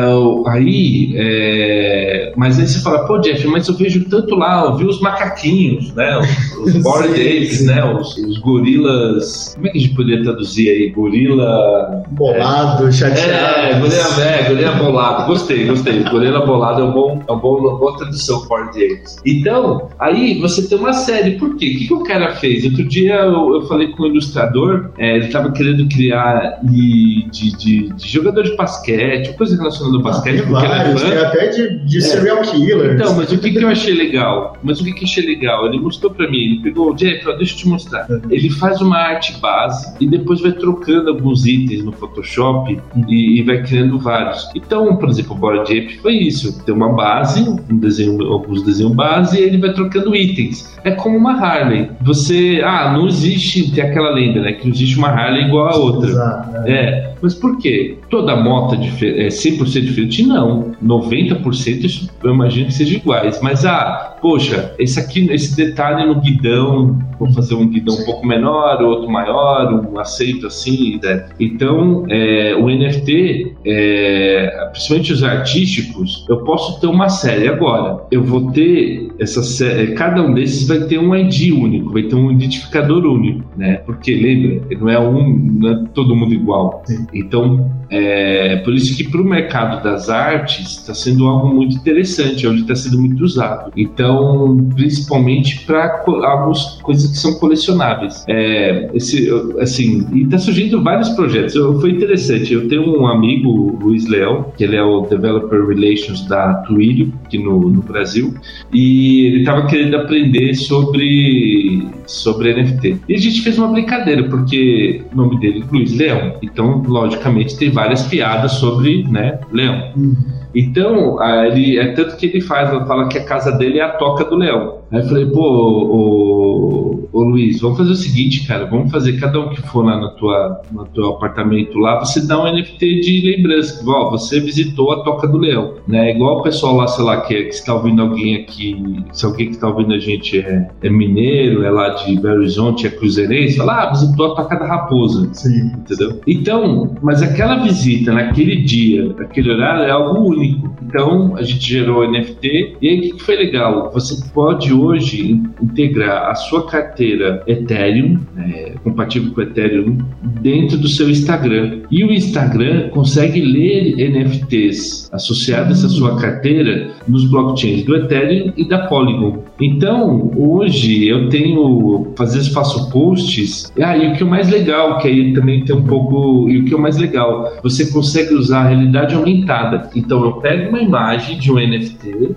[0.49, 4.85] aí, é, mas aí você fala, pô, Jeff, mas eu vejo tanto lá, eu vi
[4.85, 6.19] os macaquinhos, né?
[6.19, 7.85] Os, os board apes, né?
[7.85, 9.55] Os, os, gorilas.
[9.55, 10.91] Como é que a gente poderia traduzir aí?
[10.91, 12.05] Gorila.
[12.11, 13.33] Bolado, é, chateado.
[13.33, 15.27] É, gorila, é, gorila bolado.
[15.27, 16.03] Gostei, gostei.
[16.05, 19.17] Gorila bolado é um bom, é um bom, uma boa tradução board apes.
[19.25, 21.33] Então, aí você tem uma série.
[21.33, 21.67] Por quê?
[21.67, 22.65] O que, que o cara fez?
[22.65, 27.57] Outro dia eu, eu falei com um ilustrador, é, ele estava querendo criar de, de,
[27.57, 30.41] de, de, jogador de basquete, coisa relacionada ao basquete.
[30.41, 32.01] Ah, tem vários, tem até de, de é.
[32.01, 32.95] serial killer.
[32.95, 34.57] Então, mas o que, que eu achei legal?
[34.63, 35.67] Mas o que, que achei legal?
[35.67, 38.07] Ele mostrou pra mim, ele pegou, Jeff, deixa eu te mostrar.
[38.11, 38.21] Uhum.
[38.31, 43.43] Ele faz uma arte base e depois vai trocando alguns itens no Photoshop e, e,
[43.43, 44.49] vai criando vários.
[44.55, 46.65] Então, por exemplo, o Board Ape foi isso.
[46.65, 50.77] Tem uma base, um desenho, alguns desenhos base, e ele vai trocando itens.
[50.85, 51.91] É como uma Harley.
[52.03, 54.53] Você, ah, não existe, tem aquela lenda, né?
[54.53, 56.09] Que não existe uma Harley igual a outra.
[56.09, 56.73] Exato, é.
[56.73, 57.15] é.
[57.21, 57.97] Mas por quê?
[58.09, 60.23] Toda moto é 100% diferente?
[60.25, 60.73] Não.
[60.83, 63.41] 90% eu imagino que sejam iguais.
[63.43, 68.27] Mas, ah, poxa, esse aqui, esse detalhe no guidão, vou fazer um guidão um pouco
[68.27, 71.01] menor, outro maior, um aceito assim.
[71.03, 71.27] Né?
[71.41, 78.05] Então, é, o NFT, é, principalmente os artísticos, eu posso ter uma série agora.
[78.11, 82.15] Eu vou ter essa série, cada um desses vai ter um ID único, vai ter
[82.15, 83.77] um identificador único, né?
[83.87, 86.83] Porque lembra, não é um, não é todo mundo igual.
[86.87, 87.07] Sim.
[87.13, 92.47] Então, é por isso que para o mercado das artes está sendo algo muito interessante,
[92.47, 93.73] onde está sendo muito usado.
[93.77, 98.25] Então, principalmente para algumas coisas que são colecionáveis.
[98.29, 99.29] É, esse,
[99.61, 101.55] assim, e está surgindo vários projetos.
[101.55, 102.53] Eu, foi interessante.
[102.53, 107.39] Eu tenho um amigo, Luiz Leão, que ele é o Developer Relations da Twilio, aqui
[107.39, 108.35] no, no Brasil,
[108.73, 113.01] e ele estava querendo aprender sobre, sobre NFT.
[113.09, 116.37] E a gente fez uma brincadeira, porque o nome dele é Luiz Leão.
[116.43, 119.93] Então, logicamente, tem várias piadas sobre né, Leão.
[119.95, 120.17] Uhum.
[120.55, 123.91] Então, ele, é tanto que ele faz, ele fala que a casa dele é a
[123.91, 124.79] toca do leão.
[124.91, 129.41] Aí eu falei, pô, ô, ô, Luiz, vamos fazer o seguinte, cara, vamos fazer cada
[129.41, 133.37] um que for lá no, tua, no teu apartamento lá, você dá um NFT de
[133.37, 136.13] lembrança, ó, você visitou a toca do leão, né?
[136.13, 139.55] Igual o pessoal lá, sei lá, que, que está ouvindo alguém aqui, se alguém que
[139.55, 143.85] está ouvindo a gente é, é, mineiro, é lá de Belo Horizonte, é cruzeirense, fala,
[143.85, 145.33] ah, visitou a toca da raposa.
[145.33, 145.73] Sim.
[145.77, 146.21] Entendeu?
[146.27, 150.75] Então, mas aquela visita naquele dia, naquele horário, é algo único.
[150.83, 153.91] Então, a gente gerou o NFT, e aí o que foi legal?
[153.93, 159.99] Você pode hoje integrar a sua carteira Ethereum, é, compatível com Ethereum,
[160.41, 161.81] dentro do seu Instagram.
[161.91, 168.69] E o Instagram consegue ler NFTs associados à sua carteira nos blockchains do Ethereum e
[168.69, 169.43] da Polygon.
[169.61, 174.99] Então, hoje eu tenho, às vezes faço posts, ah, e o que é mais legal,
[174.99, 178.61] que aí também tem um pouco, e o que é mais legal, você consegue usar
[178.61, 179.89] a realidade aumentada.
[179.95, 182.35] Então, eu pego uma imagem de um NFT,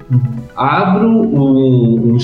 [0.56, 2.18] abro um, um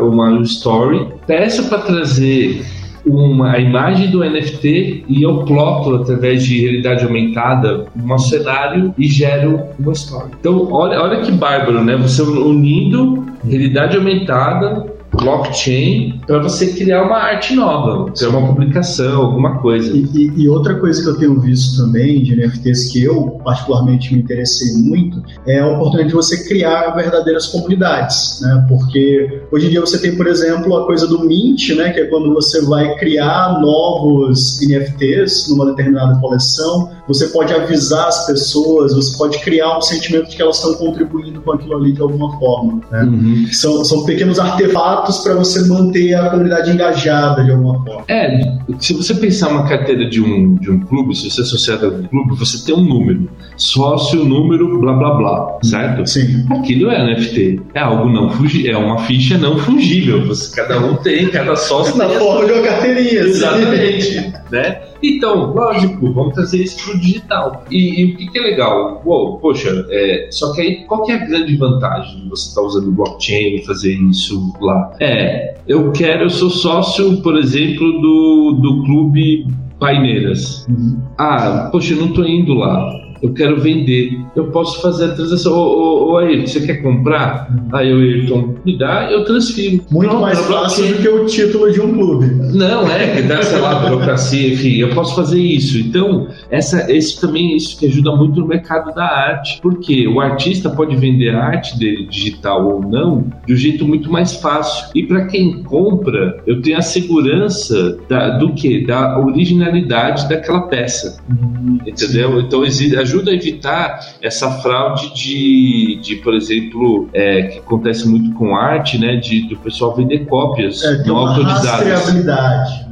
[0.00, 1.08] uma story,
[1.38, 2.64] peço para trazer
[3.06, 9.06] uma, a imagem do NFT e eu ploto através de realidade aumentada um cenário e
[9.06, 10.32] gero uma story.
[10.40, 11.96] Então, olha, olha que bárbaro, né?
[11.96, 19.58] Você unindo realidade aumentada blockchain para você criar uma arte nova, criar uma publicação, alguma
[19.58, 19.90] coisa.
[19.96, 24.12] E, e, e, outra coisa que eu tenho visto também de NFTs que eu particularmente
[24.12, 28.66] me interessei muito é a oportunidade de você criar verdadeiras comunidades, né?
[28.68, 31.90] Porque hoje em dia você tem, por exemplo, a coisa do mint, né?
[31.90, 38.26] Que é quando você vai criar novos NFTs numa determinada coleção, você pode avisar as
[38.26, 42.02] pessoas, você pode criar um sentimento de que elas estão contribuindo com aquilo ali de
[42.02, 42.80] alguma forma.
[42.90, 43.02] Né?
[43.04, 43.46] Uhum.
[43.50, 48.04] São, são pequenos artefatos para você manter a comunidade engajada de alguma forma.
[48.08, 48.40] É,
[48.78, 51.88] se você pensar uma carteira de um, de um clube, se você é associado a
[51.88, 53.28] um clube, você tem um número.
[53.56, 56.06] Sócio, número, blá blá blá, certo?
[56.06, 56.46] Sim.
[56.50, 57.60] Aquilo é NFT.
[57.74, 60.26] É algo não fungível, é uma ficha não fungível.
[60.26, 63.20] Você, cada um tem, cada sócio Na forma de uma carteirinha.
[63.20, 64.32] Exatamente.
[64.50, 64.82] né?
[65.02, 67.64] Então, lógico, vamos trazer isso para o digital.
[67.70, 69.00] E, e, o que, que, é legal?
[69.04, 72.60] Uou, poxa, é, só que aí qual que é a grande vantagem de você estar
[72.60, 74.87] tá usando blockchain e fazer isso lá?
[75.00, 79.46] É, eu quero, eu sou sócio, por exemplo, do, do clube
[79.78, 80.66] Paineiras.
[80.68, 81.00] Uhum.
[81.16, 84.18] Ah, poxa, eu não estou indo lá eu quero vender.
[84.34, 85.52] Eu posso fazer a transação.
[85.52, 87.48] Ô, ô, ô aí, você quer comprar?
[87.72, 89.84] Aí o Ayrton me dá, eu transfiro.
[89.90, 92.26] Muito mais fácil do que o título de um clube.
[92.54, 95.78] Não, é, que dá, sei lá, burocracia, enfim, eu posso fazer isso.
[95.78, 99.60] Então, essa, esse também é isso que ajuda muito no mercado da arte.
[99.60, 104.10] Porque o artista pode vender a arte dele digital ou não de um jeito muito
[104.10, 104.88] mais fácil.
[104.94, 108.84] E para quem compra, eu tenho a segurança da, do que?
[108.86, 111.18] Da originalidade daquela peça.
[111.28, 111.78] Uhum.
[111.86, 112.40] Entendeu?
[112.40, 112.64] Então
[113.08, 118.98] ajuda a evitar essa fraude de, de por exemplo, é, que acontece muito com arte,
[118.98, 119.16] né?
[119.16, 122.04] De do pessoal vender cópias é, não autorizadas.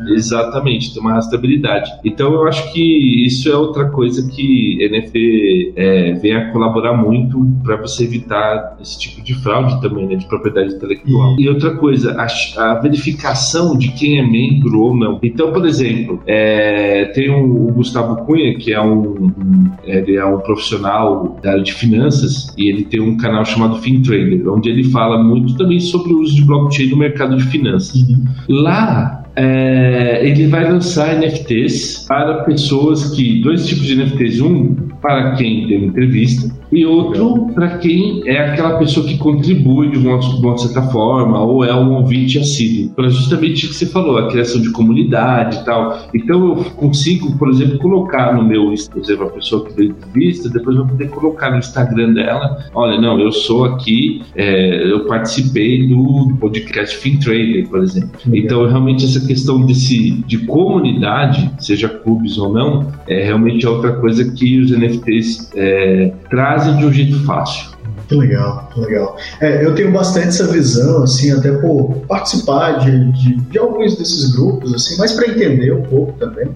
[0.08, 1.90] Exatamente, tem uma rastreabilidade.
[2.04, 7.46] Então eu acho que isso é outra coisa que NFT é, vem a colaborar muito
[7.62, 10.16] para você evitar esse tipo de fraude também, né?
[10.16, 11.36] De propriedade intelectual.
[11.38, 12.26] E, e outra coisa, a,
[12.62, 15.18] a, verificação de quem é membro ou não.
[15.22, 20.24] Então, por exemplo, é, tem o, o Gustavo Cunha, que é um, um, ele é
[20.24, 24.84] um profissional da área de finanças e ele tem um canal chamado FinTrader, onde ele
[24.84, 28.02] fala muito também sobre o uso de blockchain no mercado de finanças.
[28.02, 28.24] Uhum.
[28.48, 33.40] Lá é, ele vai lançar NFTs para pessoas que.
[33.42, 34.40] Dois tipos de NFTs.
[34.40, 39.98] Um para quem tem entrevista e outro para quem é aquela pessoa que contribui de
[39.98, 42.94] uma, de uma certa forma ou é um ouvinte assíduo.
[42.94, 46.08] Para justamente o que você falou, a criação de comunidade e tal.
[46.14, 50.48] Então eu consigo, por exemplo, colocar no meu, por exemplo, a pessoa que deu entrevista,
[50.48, 55.06] depois eu vou poder colocar no Instagram dela: olha, não, eu sou aqui, é, eu
[55.06, 58.10] participei do podcast FinTrader, por exemplo.
[58.32, 64.32] Então realmente essa questão desse, de comunidade, seja clubes ou não, é realmente outra coisa
[64.32, 67.75] que os NFTs é, trazem de um jeito fácil.
[68.08, 69.16] Que legal, que legal.
[69.40, 74.32] É, eu tenho bastante essa visão, assim, até por participar de, de, de alguns desses
[74.32, 76.48] grupos, assim, mas para entender um pouco também.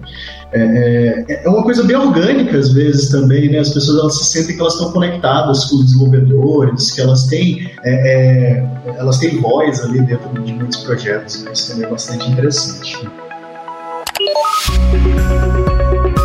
[0.53, 3.59] É, é, é, uma coisa bem orgânica às vezes também, né?
[3.59, 7.69] As pessoas elas se sentem que elas estão conectadas com os desenvolvedores, que elas têm,
[7.83, 11.43] é, é elas têm voz ali dentro de muitos projetos.
[11.43, 11.51] Né?
[11.53, 12.97] Isso também é bastante interessante.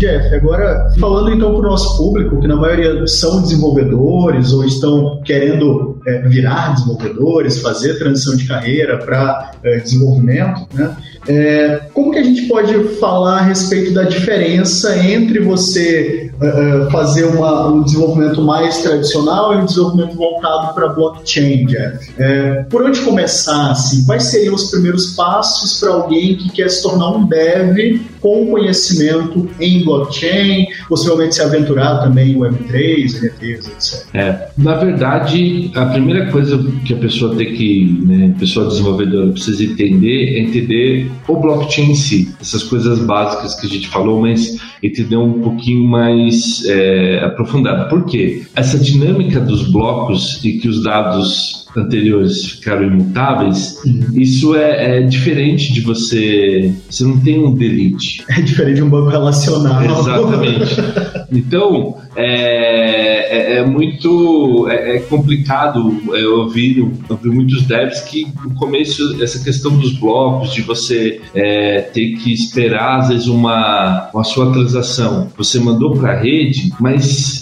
[0.00, 5.20] Jeff, agora falando então para o nosso público, que na maioria são desenvolvedores ou estão
[5.22, 10.96] querendo é, virar desenvolvedores, fazer transição de carreira para é, desenvolvimento, né?
[11.28, 17.24] É, como que a gente pode falar a respeito da diferença entre você uh, fazer
[17.24, 22.10] uma, um desenvolvimento mais tradicional e um desenvolvimento voltado para blockchain, Jeff?
[22.18, 23.70] É, por onde começar?
[23.70, 24.04] Assim?
[24.06, 29.48] Quais seriam os primeiros passos para alguém que quer se tornar um dev com conhecimento
[29.60, 34.14] em blockchain, possivelmente se aventurar também em Web3, NFTs, etc?
[34.14, 39.32] É, na verdade, a primeira coisa que a pessoa tem que, né, a pessoa desenvolvedora
[39.32, 44.20] precisa entender é entender o blockchain em si, essas coisas básicas que a gente falou,
[44.20, 47.88] mas entender um pouquinho mais é, aprofundado.
[47.88, 48.42] Por quê?
[48.54, 54.06] Essa dinâmica dos blocos e que os dados anteriores ficaram imutáveis, uhum.
[54.14, 56.74] isso é, é, diferente de você.
[56.88, 58.24] Você não tem um delete.
[58.28, 59.82] É diferente de um banco relacional.
[59.82, 60.76] Exatamente.
[61.32, 68.54] Então, é, é, é muito é, é complicado é, ouvir, ouvir muitos devs que no
[68.54, 74.24] começo, essa questão dos blocos, de você é, ter que esperar, às vezes, uma, uma
[74.24, 75.28] sua transação.
[75.36, 77.39] Você mandou para a rede, mas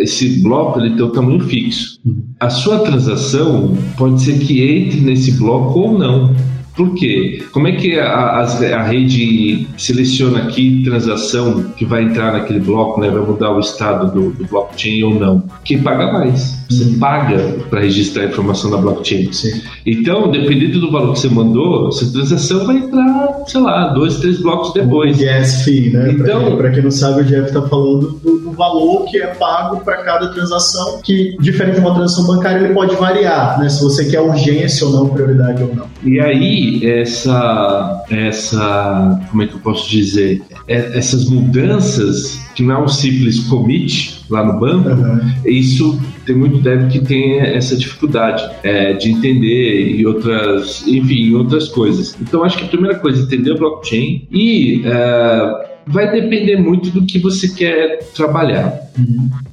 [0.00, 1.98] esse bloco ele tem o tamanho fixo.
[2.04, 2.22] Uhum.
[2.40, 6.34] A sua transação pode ser que entre nesse bloco ou não.
[6.78, 7.42] Por quê?
[7.50, 13.00] Como é que a, a, a, rede seleciona aqui transação que vai entrar naquele bloco,
[13.00, 13.10] né?
[13.10, 15.42] vai mudar o estado do, do blockchain ou não?
[15.64, 16.56] Quem paga mais.
[16.70, 16.98] Você hum.
[17.00, 19.32] paga para registrar a informação da blockchain.
[19.32, 19.60] Sim.
[19.84, 24.40] Então, dependendo do valor que você mandou, essa transação vai entrar, sei lá, dois, três
[24.40, 25.16] blocos depois.
[25.16, 26.12] O gas fee, né?
[26.12, 29.26] Então, para quem, quem, não sabe, o Jeff está falando do, do, valor que é
[29.34, 33.68] pago para cada transação, que, diferente de uma transação bancária, ele pode variar, né?
[33.68, 35.86] Se você quer urgência ou não, prioridade ou não.
[36.04, 42.74] E aí, essa, essa, como é que eu posso dizer, é, essas mudanças que não
[42.74, 45.20] é um simples commit lá no banco, uhum.
[45.46, 51.68] isso tem muito dev que tem essa dificuldade é, de entender e outras, enfim, outras
[51.68, 52.16] coisas.
[52.20, 56.90] Então acho que a primeira coisa é entender o blockchain e é, vai depender muito
[56.90, 58.87] do que você quer trabalhar.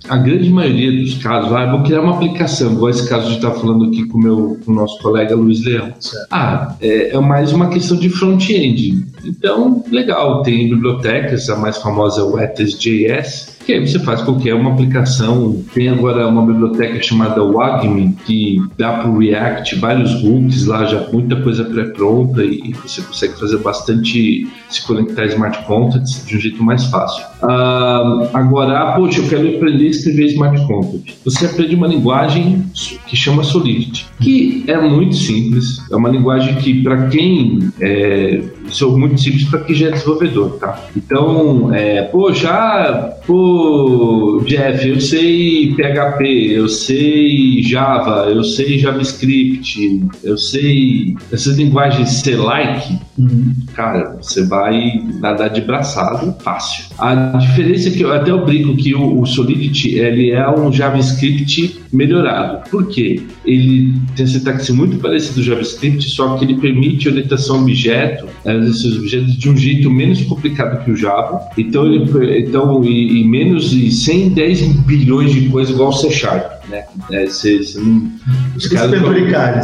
[0.09, 3.51] A grande maioria dos casos, ah, vou criar uma aplicação, igual esse caso de estar
[3.51, 5.93] falando aqui com, meu, com o nosso colega Luiz Leão.
[5.99, 6.27] Certo.
[6.31, 9.05] Ah, é, é mais uma questão de front-end.
[9.25, 14.53] Então, legal, tem bibliotecas, a mais famosa é o ETS.js, que aí você faz qualquer
[14.53, 15.63] uma aplicação.
[15.73, 21.07] Tem agora uma biblioteca chamada WAGMI, que dá para o React vários hooks lá, já
[21.11, 26.39] muita coisa pré-pronta e você consegue fazer bastante, se conectar a smart contracts de um
[26.39, 27.25] jeito mais fácil.
[27.41, 31.17] Uh, agora, poxa, eu quero aprender a escrever smart contract.
[31.23, 32.63] Você aprende uma linguagem
[33.07, 38.85] que chama Solidity, que é muito simples, é uma linguagem que para quem é, isso
[38.85, 40.87] é muito simples para quem já é desenvolvedor, tá?
[40.95, 50.07] Então, é, poxa, ah, pô, Jeff, eu sei PHP, eu sei Java, eu sei JavaScript,
[50.23, 53.53] eu sei essas linguagens C-like, uhum.
[53.73, 56.85] cara, você vai nadar de braçado fácil.
[56.97, 60.71] A diferença é que eu até eu brinco que o, o Solidity ele é um
[60.71, 62.69] JavaScript melhorado.
[62.69, 63.21] Por quê?
[63.45, 68.97] Ele tem sintaxe muito parecido ao JavaScript, só que ele permite orientação a objeto, esses
[68.97, 71.41] objetos de um jeito menos complicado que o Java.
[71.57, 76.54] Então, ele, então e, e menos de 110 bilhões de coisas igual o C Sharp
[76.69, 76.85] né?
[77.11, 78.11] É, cê, cê não,
[78.55, 78.91] os caras.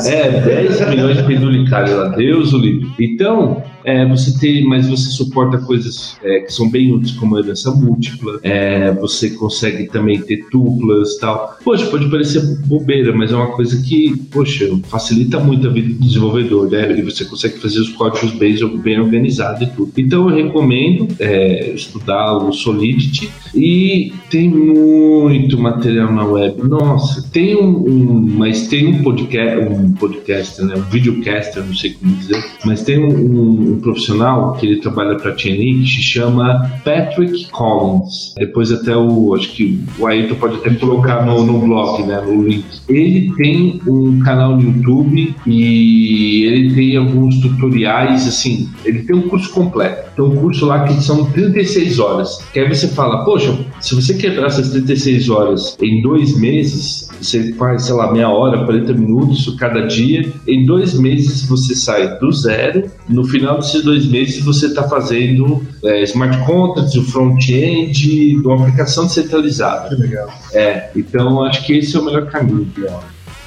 [0.07, 2.89] É, 10 milhões de penduricários lá, Deus o livre.
[2.99, 7.71] Então, é, você tem, mas você suporta coisas é, que são bem úteis, como herança
[7.71, 11.57] múltipla, é, você consegue também ter tuplas tal.
[11.63, 15.99] Poxa, pode parecer bobeira, mas é uma coisa que, poxa, facilita muito a vida do
[15.99, 16.91] desenvolvedor, né?
[16.97, 19.91] E você consegue fazer os códigos bem, bem organizados e tudo.
[19.97, 26.61] Então, eu recomendo é, estudar o Solidity e tem muito material na web.
[26.91, 31.93] Nossa, tem um, um, mas tem um podcast, um podcast, né, um videocaster, não sei
[31.93, 36.01] como dizer, mas tem um, um profissional que ele trabalha para a TNI que se
[36.01, 38.33] chama Patrick Collins.
[38.37, 42.43] Depois até o, acho que o Ayrton pode até colocar no, no blog, né, no
[42.43, 42.65] link.
[42.89, 49.23] Ele tem um canal no YouTube e ele tem alguns tutoriais, assim, ele tem um
[49.23, 50.11] curso completo.
[50.15, 52.43] Tem um curso lá que são 36 horas.
[52.51, 56.80] Que aí você fala, poxa, se você quebrar essas 36 horas em dois meses
[57.21, 60.27] você faz, sei lá, meia hora, 40 minutos cada dia.
[60.47, 62.89] Em dois meses você sai do zero.
[63.07, 68.61] No final desses dois meses você está fazendo é, smart contracts, o front-end de uma
[68.61, 69.95] aplicação centralizada.
[69.95, 70.29] Que legal.
[70.53, 72.67] É, então acho que esse é o melhor caminho.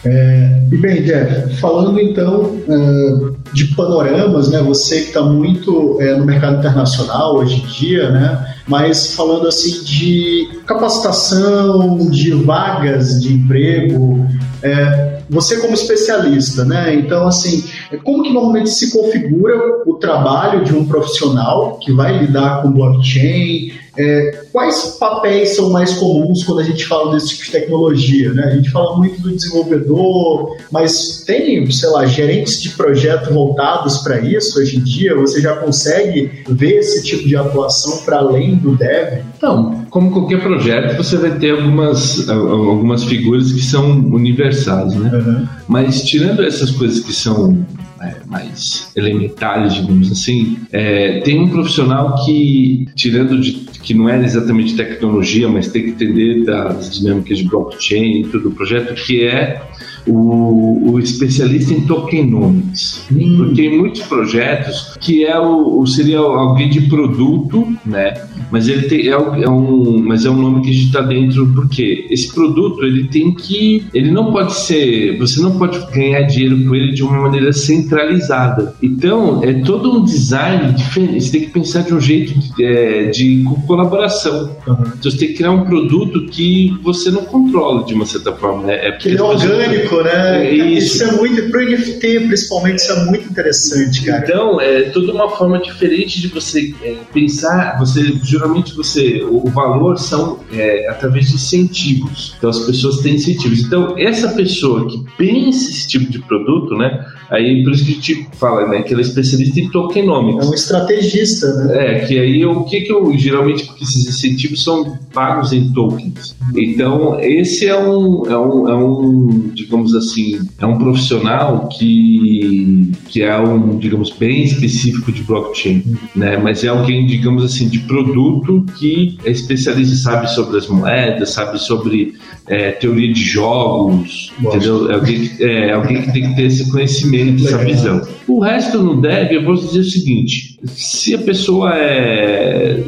[0.07, 4.61] É, e bem, Jeff, falando então é, de panoramas, né?
[4.63, 8.54] Você que está muito é, no mercado internacional hoje em dia, né?
[8.67, 14.27] Mas falando assim de capacitação, de vagas de emprego,
[14.63, 16.95] é, você como especialista, né?
[16.95, 17.65] Então, assim,
[18.03, 23.73] como que normalmente se configura o trabalho de um profissional que vai lidar com blockchain?
[23.97, 28.33] É, quais papéis são mais comuns quando a gente fala desse tipo de tecnologia?
[28.33, 28.45] Né?
[28.45, 34.21] A gente fala muito do desenvolvedor, mas tem, sei lá, gerentes de projeto voltados para
[34.21, 35.15] isso hoje em dia?
[35.17, 39.23] Você já consegue ver esse tipo de atuação para além do dev?
[39.37, 45.11] Então, como qualquer projeto, você vai ter algumas, algumas figuras que são universais, né?
[45.13, 45.47] Uhum.
[45.69, 47.65] Mas tirando essas coisas que são
[48.01, 54.23] é, mais elementares, digamos assim, é, tem um profissional que, tirando de que não é
[54.25, 59.25] exatamente tecnologia, mas tem que entender das dinâmicas de blockchain e tudo o projeto, que
[59.25, 59.63] é
[60.07, 63.07] o, o especialista em tokenomics.
[63.13, 63.37] Hum.
[63.39, 68.15] Porque em muitos projetos, que é o, seria alguém de produto, né?
[68.51, 71.47] Mas ele tem, é, é um, mas é um nome que a gente está dentro,
[71.55, 73.87] porque esse produto ele tem que.
[73.93, 75.19] Ele não pode ser.
[75.19, 78.75] Você não pode ganhar dinheiro com ele de uma maneira centralizada.
[78.83, 81.25] Então, é todo um design diferente.
[81.25, 84.51] Você tem que pensar de um jeito de, é, de colaboração.
[84.67, 84.77] Uhum.
[84.99, 88.65] Então, você tem que criar um produto que você não controla de uma certa forma.
[88.65, 88.87] Né?
[88.87, 90.47] É porque ele é orgânico né?
[90.47, 90.97] É isso.
[90.97, 94.25] isso é muito, pro NFT principalmente, isso é muito interessante, cara.
[94.25, 99.51] Então, é toda uma forma diferente de você é, pensar, você, geralmente você, o, o
[99.51, 102.35] valor são é, através de incentivos.
[102.39, 103.61] Então as pessoas têm incentivos.
[103.61, 107.05] Então, essa pessoa que pensa esse tipo de produto, né?
[107.31, 108.83] Aí por isso que a gente fala, né?
[108.83, 110.47] Que ela é especialista em tokenomics.
[110.47, 111.97] É um estrategista, né?
[111.97, 116.37] É, que aí o que que eu geralmente, porque esses incentivos são pagos em tokens.
[116.57, 123.23] Então, esse é um, é um, é um digamos assim, é um profissional que, que
[123.23, 125.83] é um, digamos, bem específico de blockchain,
[126.15, 126.37] né?
[126.37, 131.59] Mas é alguém, digamos assim, de produto que é especialista, sabe sobre as moedas, sabe
[131.59, 132.15] sobre
[132.47, 134.91] é, teoria de jogos, entendeu?
[134.91, 138.07] É alguém, que, é alguém que tem que ter esse conhecimento, essa visão.
[138.29, 142.83] O resto no dev, eu vou dizer o seguinte: se a pessoa é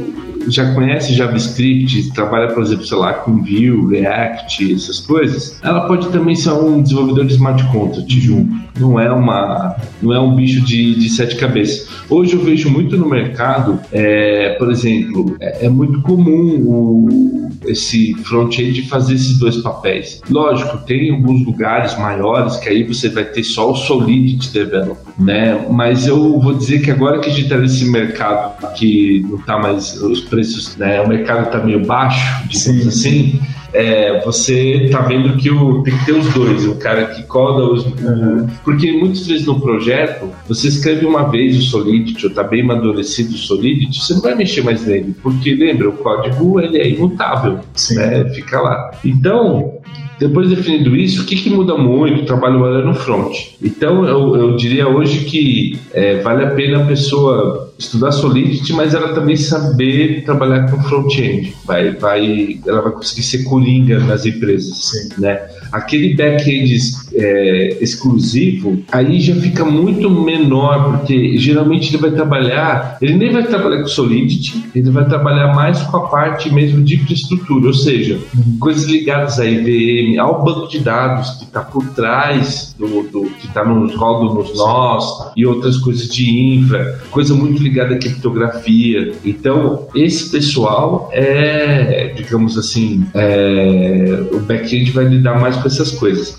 [0.49, 6.09] já conhece JavaScript, trabalha, por exemplo, sei lá, com Vue, React, essas coisas, ela pode
[6.09, 8.55] também ser um desenvolvedor de smart contract junto.
[8.79, 11.89] Não é uma, não é um bicho de, de sete cabeças.
[12.09, 18.15] Hoje eu vejo muito no mercado, é, por exemplo, é, é muito comum o, esse
[18.25, 20.21] front-end fazer esses dois papéis.
[20.29, 25.67] Lógico, tem alguns lugares maiores que aí você vai ter só o Solidity Developer, né?
[25.71, 29.59] Mas eu vou dizer que agora que a gente está nesse mercado que não está
[29.59, 31.01] mais os preços, né?
[31.01, 33.39] O mercado está meio baixo, digamos Sim.
[33.41, 37.23] assim é, você tá vendo que o, tem que ter os dois, o cara que
[37.25, 37.85] coda os.
[37.85, 38.47] Uhum.
[38.65, 43.35] Porque muitas vezes no projeto, você escreve uma vez o Solidity, ou tá bem amadurecido
[43.35, 47.61] o Solidity, você não vai mexer mais nele, porque lembra, o código ele é imutável,
[47.91, 48.25] né?
[48.35, 48.91] Fica lá.
[49.05, 49.79] Então,
[50.19, 52.23] depois definido isso, o que, que muda muito?
[52.23, 53.37] O trabalho é no front.
[53.63, 58.95] Então, eu, eu diria hoje que é, vale a pena a pessoa estudar Solidity, mas
[58.95, 61.55] ela também saber trabalhar com front-end.
[61.65, 65.09] Vai, vai, ela vai conseguir ser coringa nas empresas, Sim.
[65.19, 65.49] né?
[65.73, 66.77] Aquele back-end
[67.15, 73.45] é, exclusivo, aí já fica muito menor, porque geralmente ele vai trabalhar, ele nem vai
[73.45, 78.19] trabalhar com Solidity, ele vai trabalhar mais com a parte mesmo de infraestrutura, ou seja,
[78.35, 78.59] uhum.
[78.59, 83.47] coisas ligadas a IVM, ao banco de dados que está por trás do, do que
[83.47, 89.15] está nos roda nos nós e outras coisas de infra, coisa muito ligada à criptografia.
[89.25, 96.39] Então, esse pessoal é, digamos assim, é, o back-end vai lidar mais com essas coisas.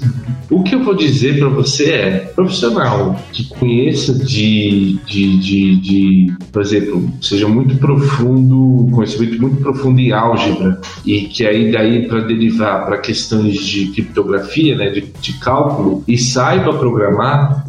[0.50, 6.34] O que eu vou dizer para você é, profissional que conheça de, de, de, de,
[6.52, 12.22] por exemplo, seja muito profundo, conhecimento muito profundo em álgebra e que aí daí para
[12.22, 17.67] derivar para questões de criptografia, né, de, de cálculo e saiba programar,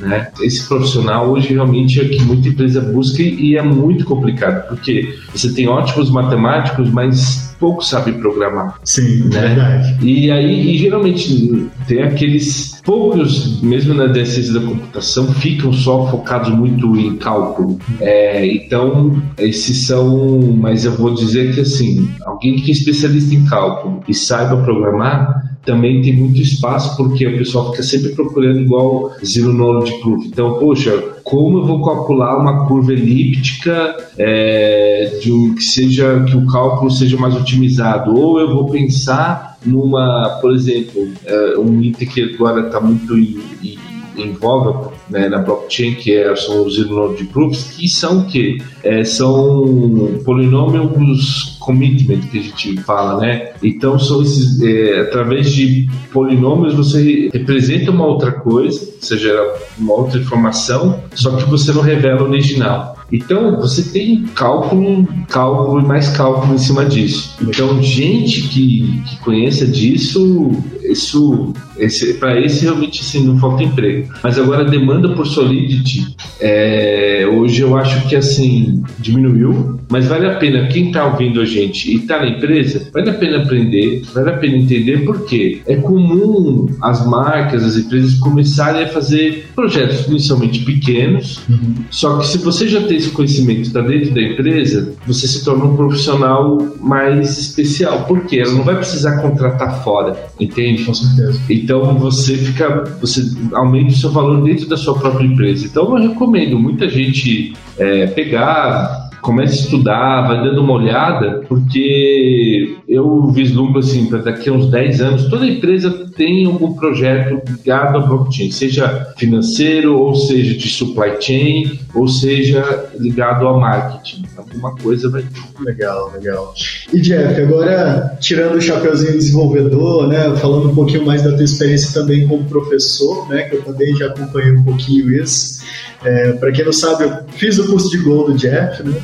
[0.00, 0.28] né?
[0.40, 5.52] Esse profissional hoje realmente é que muita empresa busca e é muito complicado, porque você
[5.52, 8.78] tem ótimos matemáticos, mas pouco sabe programar.
[8.84, 9.40] Sim, né?
[9.40, 9.96] verdade.
[10.02, 16.50] E aí, e geralmente tem aqueles poucos, mesmo na ciência da computação, ficam só focados
[16.50, 17.78] muito em cálculo.
[18.00, 23.44] É, então, esses são, mas eu vou dizer que assim, alguém que é especialista em
[23.44, 29.10] cálculo e saiba programar, também tem muito espaço porque o pessoal fica sempre procurando igual
[29.24, 30.24] zero knowledge proof.
[30.26, 30.92] Então, poxa,
[31.24, 36.88] como eu vou calcular uma curva elíptica é, de um, que seja que o cálculo
[36.88, 38.16] seja mais otimizado?
[38.16, 44.32] Ou eu vou pensar numa, por exemplo, é, um item que agora está muito em,
[44.40, 48.58] voga né, na blockchain, que é, são os knowledge proofs, que são o quê?
[48.82, 53.52] É, são polinômios commitment que a gente fala, né?
[53.62, 59.32] Então são esses, é, através de polinômios você representa uma outra coisa, seja
[59.78, 62.95] uma outra informação, só que você não revela o original.
[63.12, 67.36] Então você tem cálculo, cálculo e mais cálculo em cima disso.
[67.40, 70.50] Então gente que, que conheça disso,
[70.82, 74.12] isso, esse, para esse realmente assim, não falta emprego.
[74.22, 80.26] Mas agora a demanda por Solidity, é, hoje eu acho que assim diminuiu, mas vale
[80.26, 84.02] a pena quem está ouvindo a gente e está na empresa, vale a pena aprender,
[84.12, 90.06] vale a pena entender porque é comum as marcas, as empresas começarem a fazer projetos
[90.06, 91.74] inicialmente pequenos, uhum.
[91.90, 95.64] só que se você já tem esse conhecimento está dentro da empresa, você se torna
[95.64, 98.04] um profissional mais especial.
[98.06, 100.84] porque Ela não vai precisar contratar fora, entende?
[100.84, 101.40] Com certeza.
[101.48, 103.22] Então você fica, você
[103.52, 105.66] aumenta o seu valor dentro da sua própria empresa.
[105.66, 112.76] Então eu recomendo muita gente é, pegar comece a estudar, vai dando uma olhada, porque
[112.88, 117.98] eu vislumbro assim, para daqui a uns 10 anos, toda empresa tem algum projeto ligado
[117.98, 124.24] a blockchain, seja financeiro, ou seja de supply chain, ou seja ligado a marketing.
[124.36, 125.64] Alguma coisa vai ter.
[125.64, 126.54] Legal, legal.
[126.92, 132.00] E Jeff, agora tirando o chapeuzinho desenvolvedor, né, falando um pouquinho mais da tua experiência
[132.00, 135.64] também como professor, né, que eu também já acompanhei um pouquinho isso.
[136.06, 138.94] É, para quem não sabe, eu fiz o curso de Go do Jeff, né?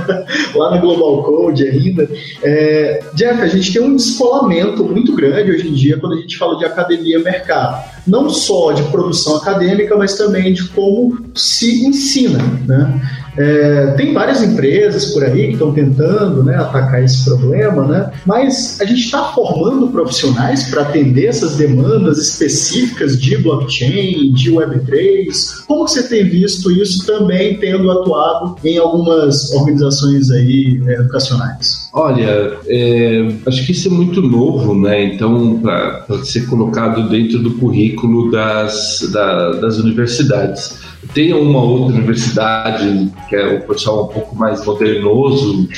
[0.56, 2.08] lá na Global Code ainda.
[2.42, 6.38] É, Jeff, a gente tem um descolamento muito grande hoje em dia quando a gente
[6.38, 7.95] fala de academia-mercado.
[8.06, 12.38] Não só de produção acadêmica, mas também de como se ensina.
[12.66, 13.00] Né?
[13.36, 18.10] É, tem várias empresas por aí que estão tentando né, atacar esse problema, né?
[18.24, 25.64] mas a gente está formando profissionais para atender essas demandas específicas de blockchain, de Web3.
[25.66, 31.90] Como você tem visto isso também tendo atuado em algumas organizações aí é, educacionais?
[31.92, 35.04] Olha, é, acho que isso é muito novo, né?
[35.04, 37.95] Então, para ser colocado dentro do currículo
[38.30, 40.80] das, da, das universidades.
[41.14, 45.68] Tem uma outra universidade, que é o pessoal um pouco mais modernoso,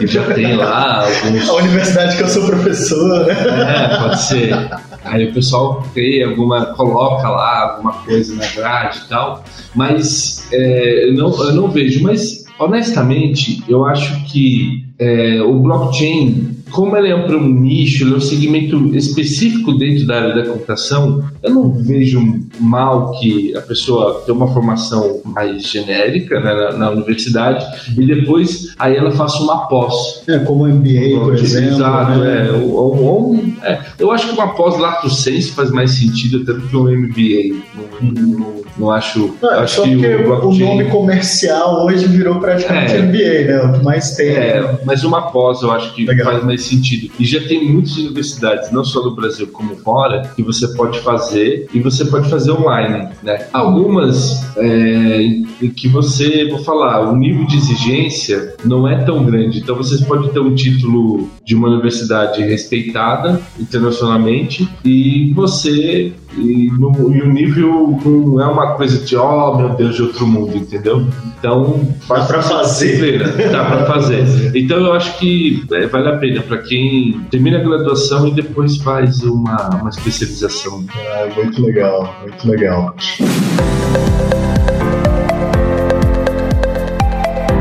[0.00, 1.48] já tem lá alguns.
[1.50, 3.32] A universidade que eu sou professor, né?
[3.32, 4.70] É, pode ser.
[5.04, 9.44] Aí o pessoal cria alguma, coloca lá alguma coisa na grade e tal,
[9.74, 12.02] mas é, eu, não, eu não vejo.
[12.02, 18.14] Mas honestamente, eu acho que é, o blockchain como ele é para um nicho, ele
[18.14, 22.20] é um segmento específico dentro da área da computação, eu não vejo
[22.58, 27.64] mal que a pessoa tenha uma formação mais genérica né, na, na, universidade
[27.96, 30.22] e depois aí ela faça uma pós.
[30.26, 31.76] É, como MBA, por exemplo.
[31.76, 32.48] Exato, né?
[32.48, 36.58] é, ou, ou, é, eu acho que uma pós lato sense faz mais sentido até
[36.58, 37.60] do que um MBA.
[38.00, 39.34] Não, não, não acho.
[39.42, 43.62] Não, acho só que o, o, nome comercial hoje virou praticamente é, MBA, né?
[43.62, 44.28] O que mais tem.
[44.28, 46.32] É, mas uma pós eu acho que Legal.
[46.32, 47.10] faz mais sentido.
[47.18, 51.66] E já tem muitas universidades, não só no Brasil como fora, que você pode fazer
[51.72, 53.46] e você pode fazer online, né?
[53.54, 55.42] Algumas é,
[55.74, 59.60] que você, vou falar, o nível de exigência não é tão grande.
[59.60, 67.14] Então vocês podem ter um título de uma universidade respeitada internacionalmente e você e, no,
[67.14, 71.06] e o nível não é uma coisa de oh meu Deus de outro mundo, entendeu?
[71.38, 74.22] Então dá para fazer, dá para fazer.
[74.62, 78.76] Então eu acho que é, vale a pena para quem termina a graduação e depois
[78.76, 80.84] faz uma, uma especialização.
[80.94, 82.94] Ah, muito legal, muito legal.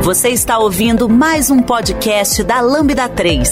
[0.02, 3.52] Você está ouvindo mais um podcast da Lambda 3.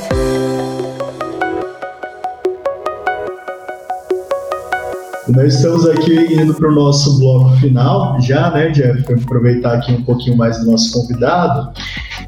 [5.33, 9.13] Nós estamos aqui indo para o nosso bloco final, já, né, Jeff?
[9.13, 11.71] Aproveitar aqui um pouquinho mais do nosso convidado.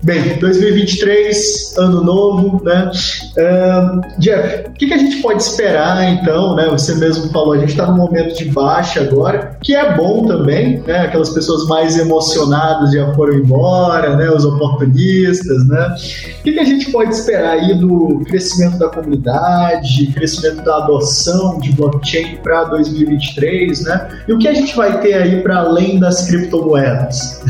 [0.03, 2.91] Bem, 2023, ano novo, né?
[3.37, 6.67] Uh, Jeff, o que, que, a gente pode esperar então, né?
[6.71, 10.81] Você mesmo falou, a gente está num momento de baixa agora, que é bom também,
[10.85, 11.05] né?
[11.05, 14.29] Aquelas pessoas mais emocionadas já foram embora, né?
[14.29, 15.95] Os oportunistas, né?
[16.39, 21.59] O que, que a gente pode esperar aí do crescimento da comunidade, crescimento da adoção
[21.59, 24.09] de blockchain para 2023, né?
[24.27, 27.41] E o que a gente vai ter aí para além das criptomoedas?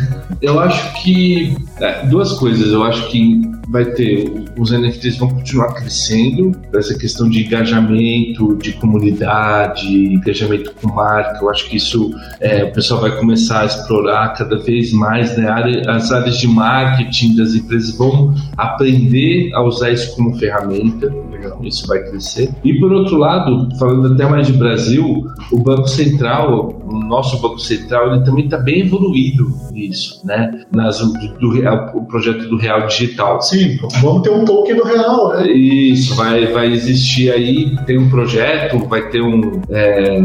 [0.44, 2.72] Eu acho que é, duas coisas.
[2.72, 8.74] Eu acho que vai ter os NFTs vão continuar crescendo essa questão de engajamento de
[8.74, 14.34] comunidade engajamento com marca eu acho que isso é, o pessoal vai começar a explorar
[14.34, 15.48] cada vez mais né?
[15.88, 21.10] as áreas de marketing das empresas vão aprender a usar isso como ferramenta
[21.64, 22.50] isso vai crescer.
[22.64, 27.60] E por outro lado falando até mais de Brasil o Banco Central o nosso Banco
[27.60, 30.64] Central ele também está bem evoluído nisso né?
[30.72, 33.42] Nas do, do, o projeto do Real Digital.
[33.42, 35.52] Sim vamos ter um token do real, né?
[35.52, 40.22] Isso, vai, vai existir aí, tem um projeto, vai ter um é,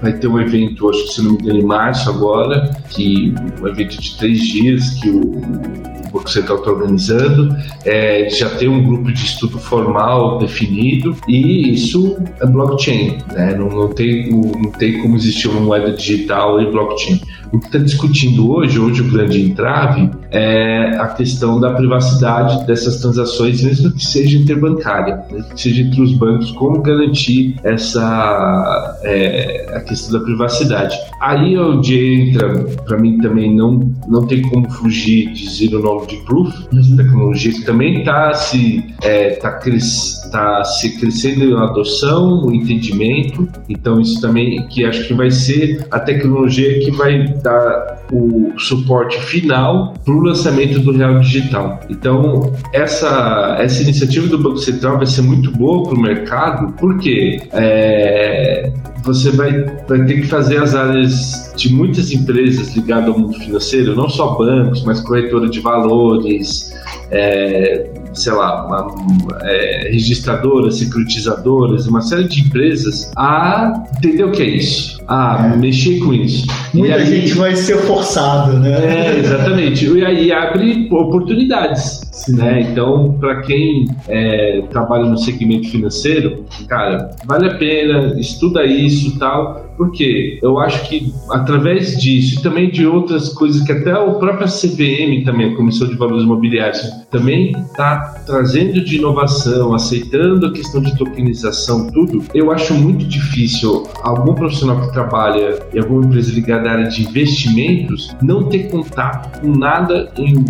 [0.00, 3.66] vai ter um evento, acho que se não me engano, em março agora, que um
[3.66, 9.24] evento de três dias que o Central está organizando, é, já tem um grupo de
[9.24, 13.54] estudo formal definido e isso é blockchain, né?
[13.54, 17.20] não, não, tem, não tem como existir uma moeda digital e blockchain.
[17.52, 23.00] O que está discutindo hoje, hoje o grande entrave, é a questão da privacidade dessas
[23.00, 29.66] transações, mesmo que seja interbancária, mesmo que seja entre os bancos, como garantir essa é,
[29.74, 30.96] a questão da privacidade.
[31.20, 36.16] Aí é onde entra, para mim também não, não tem como fugir de zero knowledge
[36.24, 42.46] proof, essa tecnologia que também está se, é, tá cres, tá se crescendo a adoção,
[42.46, 48.00] o entendimento, então isso também que acho que vai ser a tecnologia que vai dar
[48.12, 51.80] o suporte final para o lançamento do Real Digital.
[51.88, 57.40] Então, essa, essa iniciativa do Banco Central vai ser muito boa para o mercado, porque
[57.52, 58.72] é,
[59.04, 63.94] você vai, vai ter que fazer as áreas de muitas empresas ligadas ao mundo financeiro,
[63.94, 66.74] não só bancos, mas corretora de valores,
[67.10, 68.94] é, sei lá, uma,
[69.42, 75.56] é, registradoras, securitizadoras, uma série de empresas a entender o que é isso, a é.
[75.56, 76.46] mexer com isso.
[76.74, 78.70] Muita aí, gente vai ser forçada, né?
[78.70, 79.86] É, exatamente.
[79.86, 82.10] E aí abre oportunidades.
[82.28, 82.68] Né?
[82.70, 89.70] Então, para quem é, trabalha no segmento financeiro, cara, vale a pena, estuda isso tal,
[89.76, 94.46] porque eu acho que através disso e também de outras coisas que até o próprio
[94.46, 96.80] CVM também, a Comissão de Valores Imobiliários,
[97.10, 103.88] também está trazendo de inovação, aceitando a questão de tokenização, tudo, eu acho muito difícil
[104.02, 109.40] algum profissional que trabalha em alguma empresa ligada à área de investimentos não ter contato
[109.40, 110.44] com nada, em,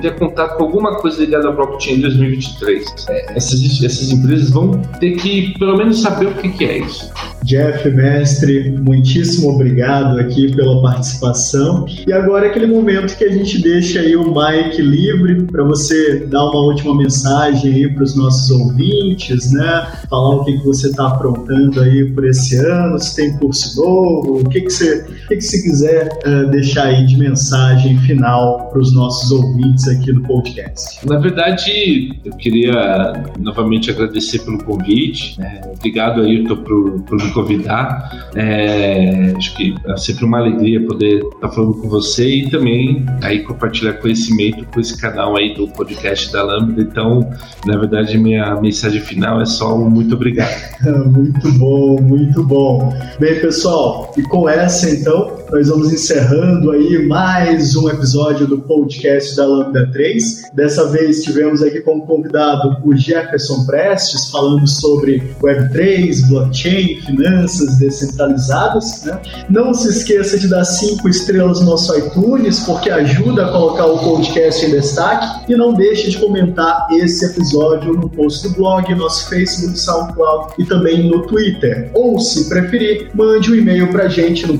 [0.00, 3.06] ter contato com alguma coisa ligada à blockchain em 2023.
[3.08, 7.10] É, essas, essas empresas vão ter que, pelo menos, saber o que, que é isso.
[7.44, 11.86] Jeff, mestre, muitíssimo obrigado aqui pela participação.
[12.06, 16.26] E agora é aquele momento que a gente deixa aí o mic livre para você
[16.26, 19.92] dar uma última mensagem aí para os nossos ouvintes, né?
[20.08, 24.40] Falar o que, que você está aprontando aí por esse ano, se tem curso novo,
[24.40, 28.68] o que, que, você, o que, que você quiser uh, deixar aí de mensagem final
[28.70, 31.06] para os nossos ouvintes aqui do podcast.
[31.06, 35.38] Na verdade, eu queria novamente agradecer pelo convite.
[35.38, 35.60] Né?
[35.76, 38.30] Obrigado, Ailton, por, por me convidar.
[38.34, 43.40] É, acho que é sempre uma alegria poder estar falando com você e também aí
[43.40, 46.77] compartilhar conhecimento com esse canal aí do podcast da Lambda.
[46.80, 47.28] Então,
[47.66, 50.54] na verdade, minha mensagem final é só um muito obrigado.
[51.06, 52.94] muito bom, muito bom.
[53.18, 59.34] Bem, pessoal, e com essa então, nós vamos encerrando aí mais um episódio do podcast
[59.34, 60.50] da Lambda 3.
[60.52, 69.04] Dessa vez tivemos aqui como convidado o Jefferson Prestes falando sobre Web3, blockchain, finanças descentralizadas.
[69.04, 69.18] Né?
[69.48, 73.98] Não se esqueça de dar cinco estrelas no nosso iTunes, porque ajuda a colocar o
[73.98, 75.50] podcast em destaque.
[75.50, 80.64] E não deixe de comentar esse episódio no post do blog, nosso Facebook, SoundCloud e
[80.66, 81.90] também no Twitter.
[81.94, 84.58] Ou, se preferir, mande um e-mail para gente no